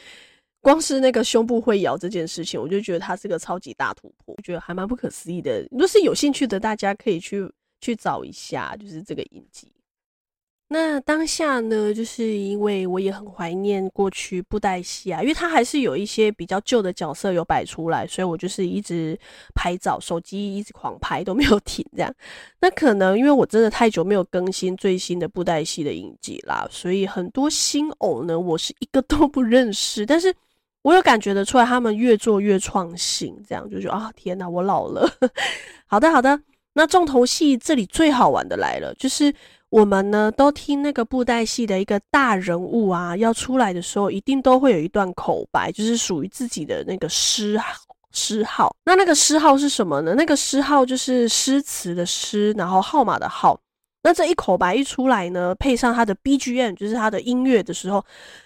[0.61, 5.63] 光是那个胸部会摇这件事情，我就觉得它是个超级大突破，我觉得还蛮不可思议的。
[5.71, 9.67] 如果是有兴趣的，大家可以去去找一下，就是这个影集。
[10.67, 19.17] 那当下呢，就是因为我也很怀念过去布袋戏啊，因为它还是有一些比较旧的角色有摆出来，所以我就是一直
[19.53, 22.11] 拍照，手机一直狂拍都没有停这样。
[22.61, 30.03] 那可能因为我真的太久没有更新最新的布袋戏的影集啦，所以很多新偶呢，我是一个都不认识。
[30.03, 30.33] 但是
[30.81, 35.07] 我有感觉得出来，他们越做越创新，这样就觉得啊，天哪，我老了。
[35.85, 36.41] 好的，好的。
[36.73, 39.31] 那重头戏这里最好玩的来了，就是。
[39.75, 47.59] 我们呢都听那个布袋戏的一个大人物啊，要出来的时候，一定都会有一段口白，就是属于自己的那个诗
[48.13, 48.73] 诗号。
[48.85, 50.15] 那那个诗号是什么呢？
[50.15, 53.59] 那个诗号就是诗词的诗，然后号码的号。
[54.01, 58.01] 那这一口白一出来呢，配上他的 BGM，就是他的音乐的时候，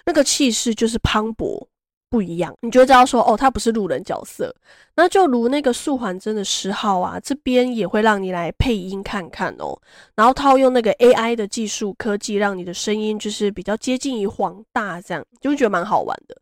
[0.07, 1.63] 那个气势就是磅礴。
[2.09, 4.53] 不一样，你就知道说哦，他不是路人角色。
[4.95, 9.79] 那就如那个素环真的十号啊，这边也会让你来配音看看哦。
[10.15, 16.35] 然后套用那个 AI 的技术科技，让你的声音就是比较接近于黄大，这样就觉得蛮好玩的。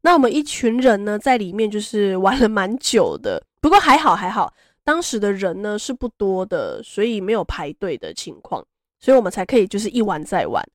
[0.00, 4.52] 那我们一群人呢，在里面就是玩了蛮久的，不过还好还好，
[4.82, 8.64] 当时的人呢是不多的，所以没有排队的情况，
[8.98, 10.66] 所以我们才可以就是一玩再玩。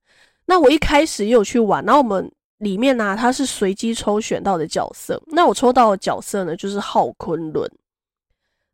[0.46, 2.30] 那我一开始也有去玩，那我们。
[2.58, 5.22] 里面呢、啊，它是随机抽选到的角色。
[5.26, 7.70] 那我抽到的角色呢，就是浩昆仑。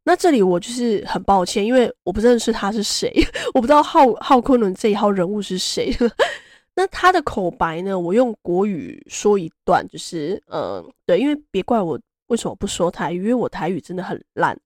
[0.04, 3.12] 那这里我就是很抱歉，因为我不认识他是谁，
[3.54, 5.96] 我不知道浩浩昆仑这一号人物是谁。
[6.74, 14.58] 那他的口白呢，我用国语说一段，就是嗯，对，因为别怪我为什么不说台语，因为我台语真的很烂，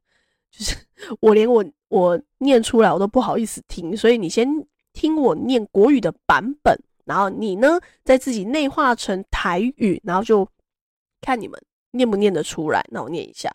[0.50, 0.76] 就是
[1.20, 4.48] 我连我我念出来我都不好意思听，所以你先
[4.92, 6.78] 听我念国语的版本。
[7.06, 10.46] 然后你呢，再自己内化成台语，然后就
[11.22, 11.58] 看你们
[11.92, 12.84] 念不念得出来？
[12.90, 13.50] 那我念一下：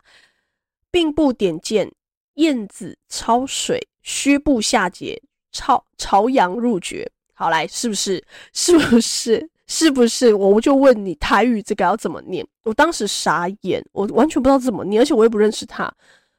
[0.90, 1.92] 并不点见，
[2.36, 5.22] 燕子操水，虚部下节，
[5.52, 7.08] 朝朝阳入绝。
[7.34, 8.24] 好来，是不是？
[8.54, 9.50] 是不是？
[9.68, 10.34] 是不是？
[10.34, 12.46] 我就问你，台语这个要怎么念？
[12.64, 15.92] 我当时傻眼，我完全不知道怎么念，而且我也不认识他。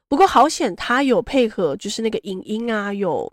[0.07, 3.31] 不过好险，他有配合，就是那个影音啊，有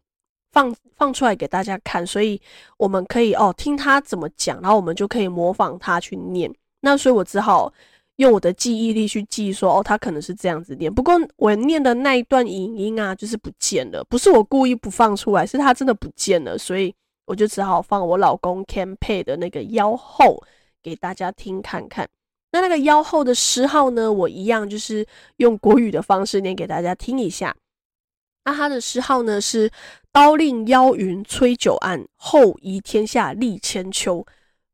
[0.53, 2.40] 放放出来给大家看，所以
[2.76, 6.53] 我们可以哦听他怎么讲，然后我们就可以模仿他去念。
[6.80, 7.72] 那所以我只好
[8.16, 10.92] 用我的记忆力去记，说哦，他可能是这样子念。
[10.92, 16.94] 不过我念的那一段影音啊，就是不见了，不是我故意不放出来，是他真的不见了，所以。
[17.26, 20.42] 我就只好放我老公 Ken 配的那个妖后
[20.82, 22.09] 给大家听看看。
[22.51, 27.55] 那那个妖后的诗号呢，我一样就是用国语的方式念给大家听一下。
[28.45, 29.70] 那他的诗号呢是
[30.12, 34.26] “刀令妖云摧九案，后移天下历千秋”。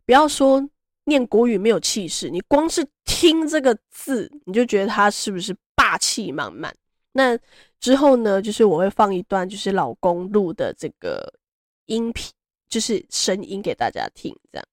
[0.07, 0.69] 不要说
[1.05, 6.75] 念国语没有气势，你光是听这个字，你就觉得他是不是霸气满满？
[7.12, 7.39] 那
[7.81, 11.33] 之后呢，就是我会放一段，就是老公录的这个
[11.87, 12.31] 音频。
[12.69, 14.67] 就是声音给大家听，这样。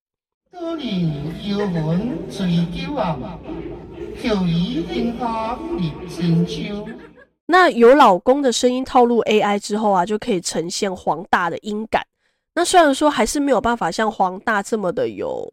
[7.46, 12.06] 那有老公的声音套路 AI 之后啊，就可以呈现黄大的音感。
[12.54, 15.52] 那虽然说还是没有办法像黄大这么的有，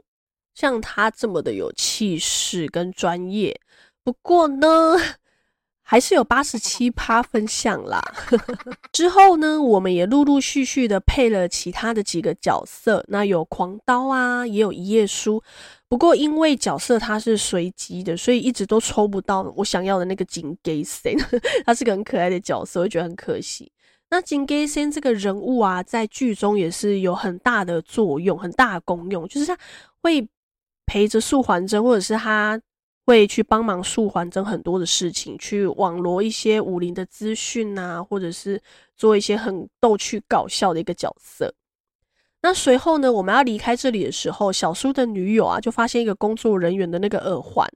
[0.53, 3.59] 像他这么的有气势跟专业，
[4.03, 4.97] 不过呢。
[5.91, 8.01] 还是有八十七趴分享啦。
[8.93, 15.43] 之后呢，我们也陆陆续续的配了其他的几个角色，那有狂刀啊，也有一页书。
[15.89, 21.13] 不过因为角色它是随机的，所以一直都抽不到我想要的那个金给森。
[21.65, 23.69] 他是个很可爱的角色，我觉得很可惜。
[24.11, 29.57] 那金给森这个人物啊，在剧中也是有很大的作用，很大的功用，就是他
[30.01, 30.25] 会
[30.85, 32.57] 陪着素环真，或者是他。
[33.11, 38.57] 会去帮忙素还真很多的事情，去网罗一些武林的资讯啊，或者是
[38.95, 41.53] 做一些很逗趣搞笑的一个角色。
[42.41, 47.67] 那随后呢，我们要离开这里的时候，小苏的女友啊，就发现一个工作人员的那个耳环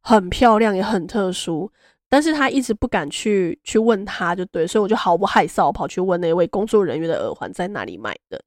[0.00, 1.70] 很漂亮，也很特殊，
[2.08, 8.42] 但是他一直不敢去去问他，就对，所以我就毫不害臊跑去问那位工作人员的耳环在哪里买的。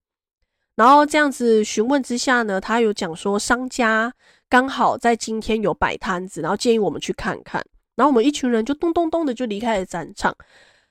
[0.75, 4.11] 然后这样子询问之下呢，他有讲说商家。
[4.51, 7.65] 刚好在今天有摆摊子，然后建议我们去看看。
[7.95, 10.35] 然后我们一群人就咚咚咚的就离开了展场。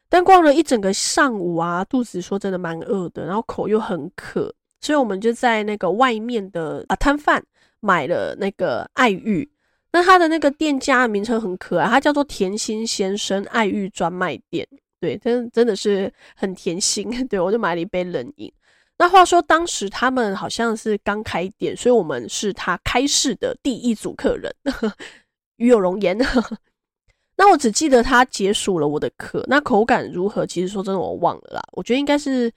[0.08, 4.50] 但逛了一整个上午啊，肚子说真的蛮饿的，然后口又很渴，
[4.80, 7.44] 所以我们就在那个外面的啊摊贩
[7.80, 9.46] 买了那个爱玉。
[9.92, 14.66] 那他的那个店家名称很可爱，他叫做甜心先生爱玉专卖店。
[14.98, 17.10] 对，真真的是很甜心。
[17.28, 18.50] 对，我就买了一杯冷饮。
[19.00, 24.54] 那话说，当时他们好像是刚开店，所以我们是他开市的第一组客人，
[25.56, 26.18] 与有荣焉。
[27.34, 30.46] 那我只记得他解暑了我的渴，那口感如何？
[30.46, 31.62] 其实说真的，我忘了啦。
[31.72, 32.52] 我觉得应该是，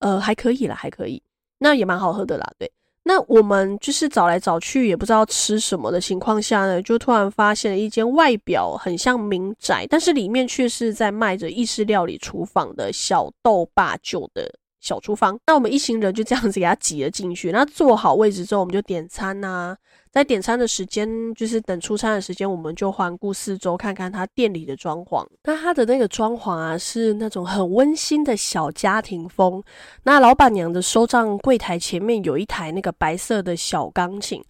[0.00, 1.22] 呃，还可以啦，还可以。
[1.56, 2.70] 那也蛮好喝的啦，对。
[3.04, 14.54] 那我们就是找来找去，也不知道吃什么的情况下呢，就突然发现了一间外表很像民宅，但是里面却是在卖着意式料理厨房的小豆爸酒的。
[14.88, 17.52] 小厨房，那我们一行人就这样子给他挤了进去。
[17.52, 19.76] 那坐好位置之后，我们就点餐呐、
[20.10, 25.26] 在点餐的时间，就是等出餐的时间，我们就环顾四周，看看他店里的装潢。
[25.44, 29.62] 那他的那个装潢啊，是那种很温馨的小家庭风。
[30.04, 34.42] 那老板娘的收账柜台前面有一台那个白色的小钢琴。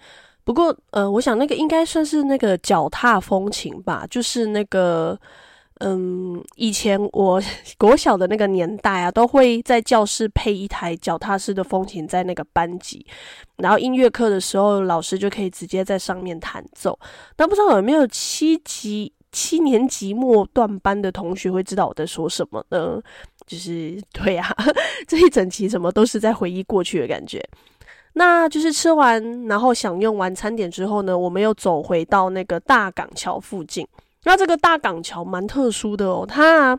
[0.45, 5.19] 不过，呃，我想那个应该算是那个脚踏风琴吧，就是那个。
[5.81, 7.41] 嗯，以前我
[7.79, 13.07] 国小的那个年代啊，都会在教室配一台脚踏式的风琴在那个班级，
[13.57, 16.99] 然后音乐课的时候，老师就可以直接在上面弹奏。
[17.37, 23.01] 那不知道有没有七级七年级末段班的同学会知道我在说什么呢？
[23.47, 24.55] 就是对啊，
[25.07, 27.43] 这一整期什么都是在回忆过去的感觉。
[28.15, 33.87] 那就是吃完，然后享用完餐点之后呢，我们又走回到那个大港桥附近。
[34.25, 36.79] 那这个大港桥蛮特殊的哦，它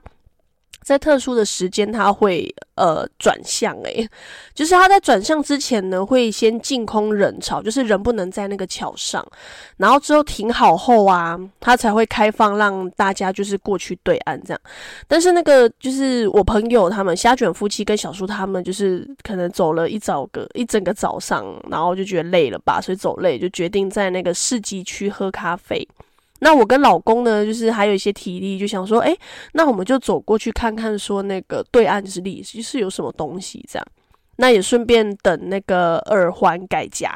[0.83, 4.07] 在特殊的时间它会呃转向诶，
[4.55, 9.25] 就是它在转向之前呢，会先净空人潮，就是人不能在那个桥上，
[9.77, 14.59] 然后之后停好后啊，它才会开放让大家就是过去对岸这样。
[15.07, 25.87] 但是那个就是我朋友他们虾卷夫妻跟小叔他们就是可能走了一早个一整个早上，然后就觉得累了吧，所以走累就决定在那个市集区喝咖啡。
[26.39, 29.15] 那我跟老公呢，就是还有一些体力，就想说，哎、
[29.53, 33.85] 那我们就走过去看看，说那个对岸是历史是有什么东西这样。
[34.37, 37.09] 那也顺便等那个耳环改夹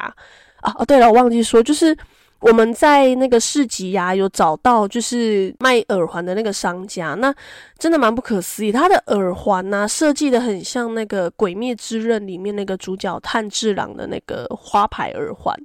[0.60, 0.74] 啊。
[0.78, 1.96] 哦，对了，我忘记说，就是
[2.44, 7.34] 我们在那个市集呀、啊，有找到就是卖耳环的那个商家，那
[7.78, 8.70] 真的蛮不可思议。
[8.70, 15.56] 他的耳环呢、设计的很像那个《鬼灭之刃》里面那个主角炭治郎的那个花牌耳环，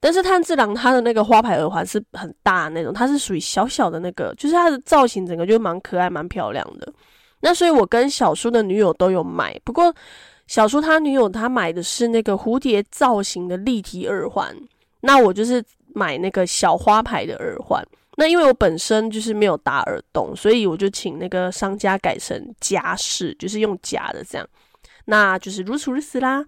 [0.00, 6.90] 但是炭治郎他的那个花牌耳环是很大那种，它是属于小小的那个，就是它的造型整个就蛮可爱、蛮漂亮的。
[7.40, 9.94] 那所以，我跟小叔的女友都有买，不过
[10.46, 14.56] 小叔他女友他买的是那个蝴蝶造型的立体耳环，
[15.02, 15.62] 那我就是。
[15.94, 17.82] 买那个小花牌的耳环，
[18.16, 24.46] 那因为我本身就是没有打耳洞，所以我就请那个商家改成夹式，就是用夹的这样，
[25.06, 26.44] 那就是如此如此啦。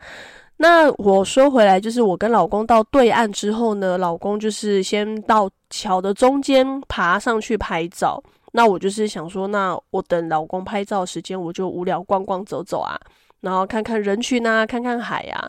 [0.58, 8.22] 那我说回来，就是我跟老公到对岸之后呢，老公就是先到桥的中间爬上去拍照，
[8.52, 12.98] 那我就是想说，那我等老公拍照时间，我就无聊逛逛走走啊。
[13.42, 15.48] 然后看看人群啊，看看海啊。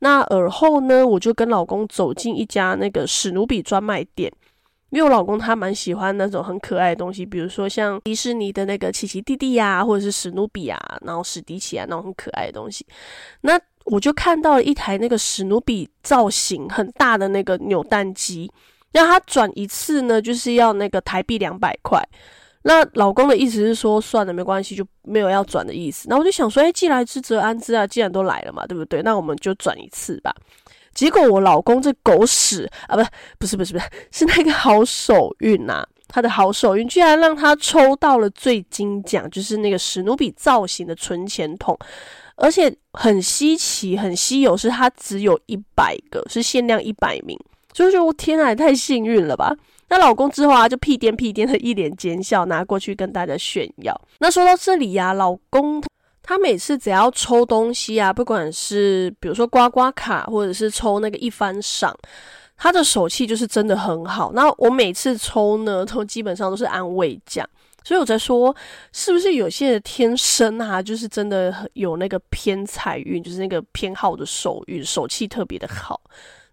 [0.00, 4.30] 那而后呢，我就跟老公走进一家那个史努比专卖店，
[4.90, 12.86] 因为我老公他蛮喜欢那种很可爱的东西，比如说像迪士尼的那个奇奇弟弟呀，或者是史努比啊，然后史迪奇啊那种很可爱的东西。
[13.40, 18.50] 那我就看到了一台那个史努比造型很大的那个扭蛋机，
[18.92, 22.02] 那他转一次呢，就是要那个台币两百块。
[22.68, 26.08] 那老公的意思是说，算了，没关系，就没有要转的意思。
[26.10, 29.02] 那我就想说，哎，既来之则安之啊，既然都来了嘛，对不对？
[29.02, 30.34] 那我们就转一次吧。
[30.92, 33.08] 结果我老公这狗屎啊，不是，
[33.38, 41.78] 不是，不是，不是，是那个好手运呐、啊，他的好手运居然让他抽到了最金奖，就是那个史努比造型的存钱筒，
[42.34, 47.38] 而且很稀奇、很稀有，是它只有一百个，是限量一百名。
[47.72, 49.54] 所以说，我天啊，太幸运了吧！
[49.88, 54.00] 那老公之后啊，就屁颠屁颠的一脸奸笑，拿过去跟大家炫耀。
[54.18, 55.82] 那说到这里呀、老公
[56.22, 61.96] 他每次只要抽东西啊，不管是比如说刮刮卡，或者是抽那个一番赏，
[62.56, 64.32] 他的手气就是真的很好。
[64.34, 67.48] 那我每次抽呢，都基本上都是安慰奖。
[67.84, 68.52] 所以我在说，
[68.92, 76.00] 是不是有些人天生啊，就是真的有那个偏财运，就是那个偏好的手运，手气特别的好。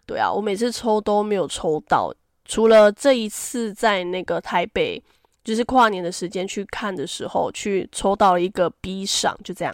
[0.05, 2.13] 对啊，我每次抽都没有抽到。
[2.45, 5.01] 除了这一次在那个台北，
[5.43, 9.73] 就是跨年的时间去看的时候，去抽到了一个 B 赏，就这样。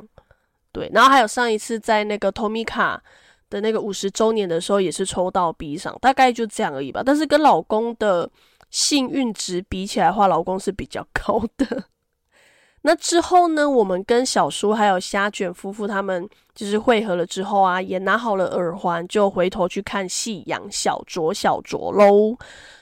[0.72, 2.98] 对，然后还有上一次在那个 Tomica
[3.50, 7.02] 的那个五十周年的时候，也是抽到 B 赏，大概就这样而已吧。
[7.04, 8.30] 但是跟老公的
[8.70, 11.86] 幸运值比起来的话，老公是比较高的。
[12.82, 22.38] 那之后呢，我们跟小叔还有虾卷夫妇他们就是会合了之后啊，也拿好了耳环，就回头去看夕阳小酌小酌喽。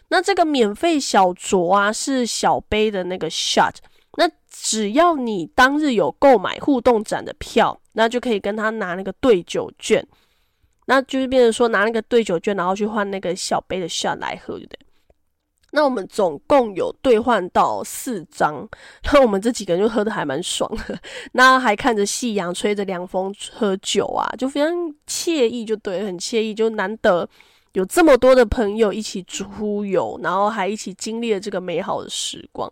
[0.10, 3.74] 那这个免费小酌啊，是小杯的那个 shot。
[4.18, 10.06] 那只要你当日有购买互动展的票，那就可以跟他拿那个兑酒券，
[10.86, 14.80] 那就是变成说拿那个兑酒券，然后去换那个小杯的 shot 来喝，对不对？
[15.72, 18.68] 那我们总共有兑换到四张，
[19.11, 20.97] 那我们这几个人就喝的还蛮爽的，
[21.34, 24.72] 那还看着夕阳，吹着凉风，喝酒啊，就非常
[25.05, 27.28] 惬意，就对，很惬意，就难得
[27.74, 32.72] 有这么多的朋友一起出游，然后还一起经历了这个美好的时光，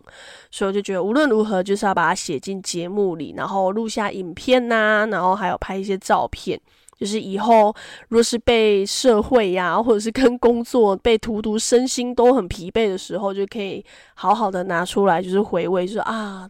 [0.50, 6.58] 所以我就觉得无论如何就是要把它写进节目里，然后录下影片呐、然后还有拍一些照片。
[6.98, 7.74] 就是以后
[8.08, 13.84] 若是被社会呀、或者是跟工作被荼毒，身心都很疲惫的时候，就可以
[14.14, 16.48] 好好的拿出来，就是回味，就是啊，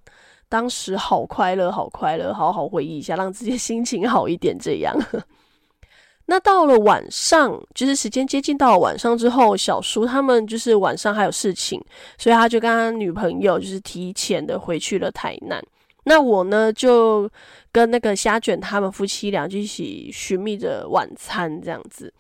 [0.49, 4.57] 当时好快乐，好快乐，好好回忆一下，让自己心情好一点。
[4.59, 4.97] 这样。
[6.29, 11.81] 那到了晚上，就是时间接近到了晚上之后，小叔他们就是晚上还有事情，
[12.19, 15.63] 所以他就跟他女朋友就是提前的回去了台南。
[16.05, 17.29] 那我呢，就
[17.77, 22.11] 跟那个虾卷他们夫妻俩就一起寻觅着晚餐这样子。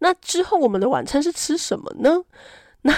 [0.00, 2.22] 那之后我们的晚餐是吃什么呢？
[2.82, 2.92] 那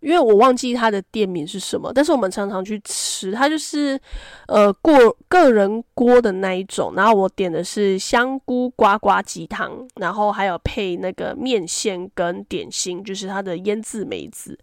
[0.00, 4.00] 因为我忘记他的店名是什么，但是我们常常去吃，它就是
[4.46, 4.94] 呃过
[5.28, 6.92] 个人锅的那一种。
[6.94, 14.56] 然后我点的是香菇呱呱鸡汤，然后还有配那个面线跟点心，就是它的腌制梅子，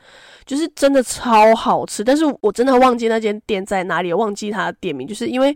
[0.46, 2.02] 就是真的超好吃。
[2.02, 5.54] 但是我真的忘记那间店在哪里，忘记它的店名，就是因为。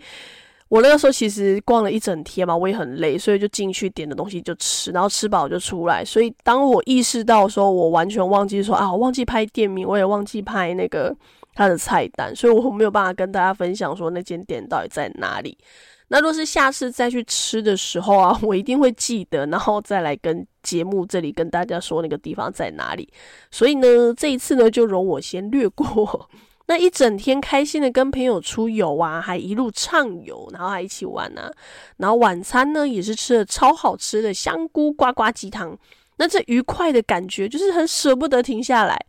[0.69, 6.03] 我那个时候其实逛了一整天嘛，我也很累，所以就进去点的东西就吃，然后吃饱就出来。
[6.03, 11.15] 所以当我意识到说，我完全忘记说啊，我忘记拍店名，我也忘记拍那个
[11.55, 15.57] 它的菜单，所以我没有办法跟大家分享说那间店到底在哪里。
[16.09, 23.07] 那若是下次再去吃的时候啊，我一定会记得，然后再来跟节目这里跟大家说那个地方在哪里。
[23.51, 26.29] 所以呢，这一次呢，就容我先略过。
[26.67, 31.51] 那一整天开心的跟朋友出游啊，还一路畅游，然后还一起玩啊。
[31.97, 35.77] 然后晚餐呢也是吃了超好吃的香菇呱呱鸡汤。
[36.19, 38.99] 那这愉快的感觉就是很舍不得停下来。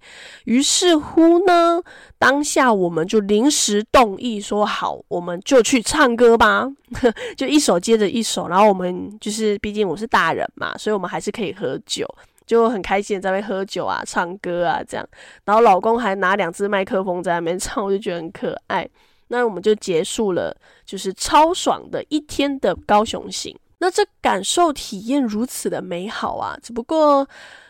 [0.44, 1.82] 于是乎呢，
[2.18, 6.68] 当下我们就临时动议说好，我们就去唱歌吧，
[7.34, 8.46] 就一首接着一首。
[8.46, 12.06] 然后我们就是，毕竟我是大人嘛，所以我们还是可以喝酒，
[12.48, 15.08] 就很开心在那边喝酒啊、唱歌啊这样。
[15.44, 18.88] 然后老公还拿两只麦克风在那边唱，我就觉得很可爱。
[19.28, 23.54] 那我们就结束了，就是超爽的一天的高雄行。
[23.80, 26.58] 那这感受体验如此的美好啊！
[26.62, 27.28] 只不过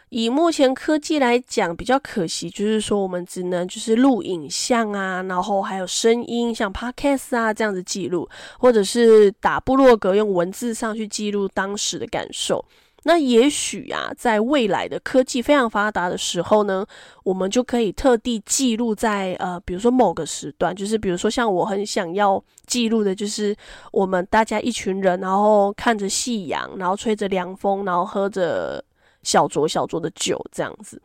[0.08, 8.26] 以目前科技来讲，比较可惜，就是说我们只能就是录影像啊，然后还有声音，像 Podcast 啊这样子记录，
[8.58, 12.64] 或者是打部落格用文字上去记录当时的感受。
[13.08, 16.84] 那也许啊，在未来的科技非常发达的时候呢，
[17.24, 23.56] 我们就可以特地记录在呃，比如说某个时段，就是比如说像我很想要记录的，就是
[23.92, 28.84] 我们大家一群人，然后看着夕阳，然后吹着凉风，然后喝着
[29.22, 31.00] 小酌小酌的酒这样子。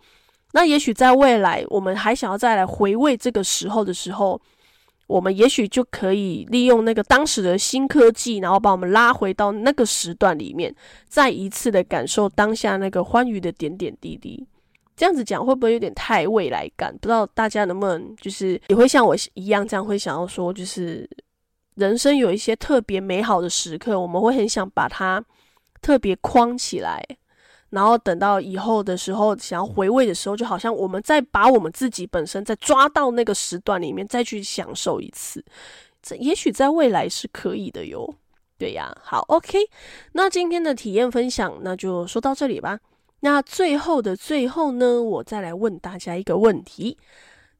[0.51, 4.41] 那也许在未来，我们还想要再来回味这个时候的时候。
[5.13, 10.73] 我们也许就可以利用那个当时的新科技，然后把我们拉回到那个时段里面，
[11.07, 14.43] 再一次的感受当下那个欢愉的点点滴滴。
[14.95, 16.91] 这样子讲会不会有点太未来感？
[16.97, 21.07] 不知道大家能不能就是也会像我一样这样会想要说，就是
[21.75, 25.23] 人生有一些特别美好的时刻，我们会很想把它
[25.79, 26.99] 特别框起来。
[27.73, 35.43] 然后等到以后的时候，想要回味的时候，就好像我们再把我们自己本身再抓到那个时段里面，再去享受一次。
[36.03, 38.13] 这也许在未来是可以的哟。
[38.59, 39.57] 对呀，好，OK。
[40.11, 42.79] 那今天的体验分享，那就说到这里吧。
[43.21, 46.95] 那最后的最后呢，我再来问大家一个问题。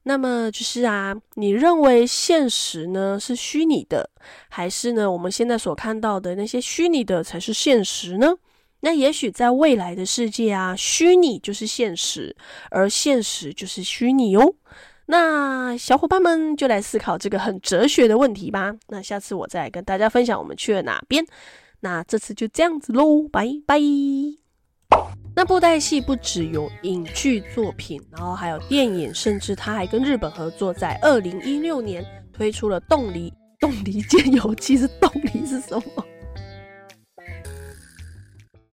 [0.04, 4.08] 那么就是啊，你认为现实呢是虚拟的，
[4.48, 8.32] 还是呢我们现在所看到的那些虚拟的才是现实呢？
[8.84, 12.36] 那也许在未来的世界啊，虚拟就是现实，
[12.70, 14.54] 而现实就是虚拟哦。
[15.06, 18.76] 那小伙伴们就来思考这个很哲学的问题吧。
[18.88, 21.24] 那下次我再跟大家分享我们去了哪边。
[21.80, 23.80] 那这次就这样子喽，拜拜。
[25.34, 32.04] 那布袋戏不只有影剧作品，然后还有电影，甚至他还跟日本合作，在二零一六年
[32.34, 34.76] 推出了《冻梨冻梨间游记》。
[34.80, 36.04] 是冻梨是什么？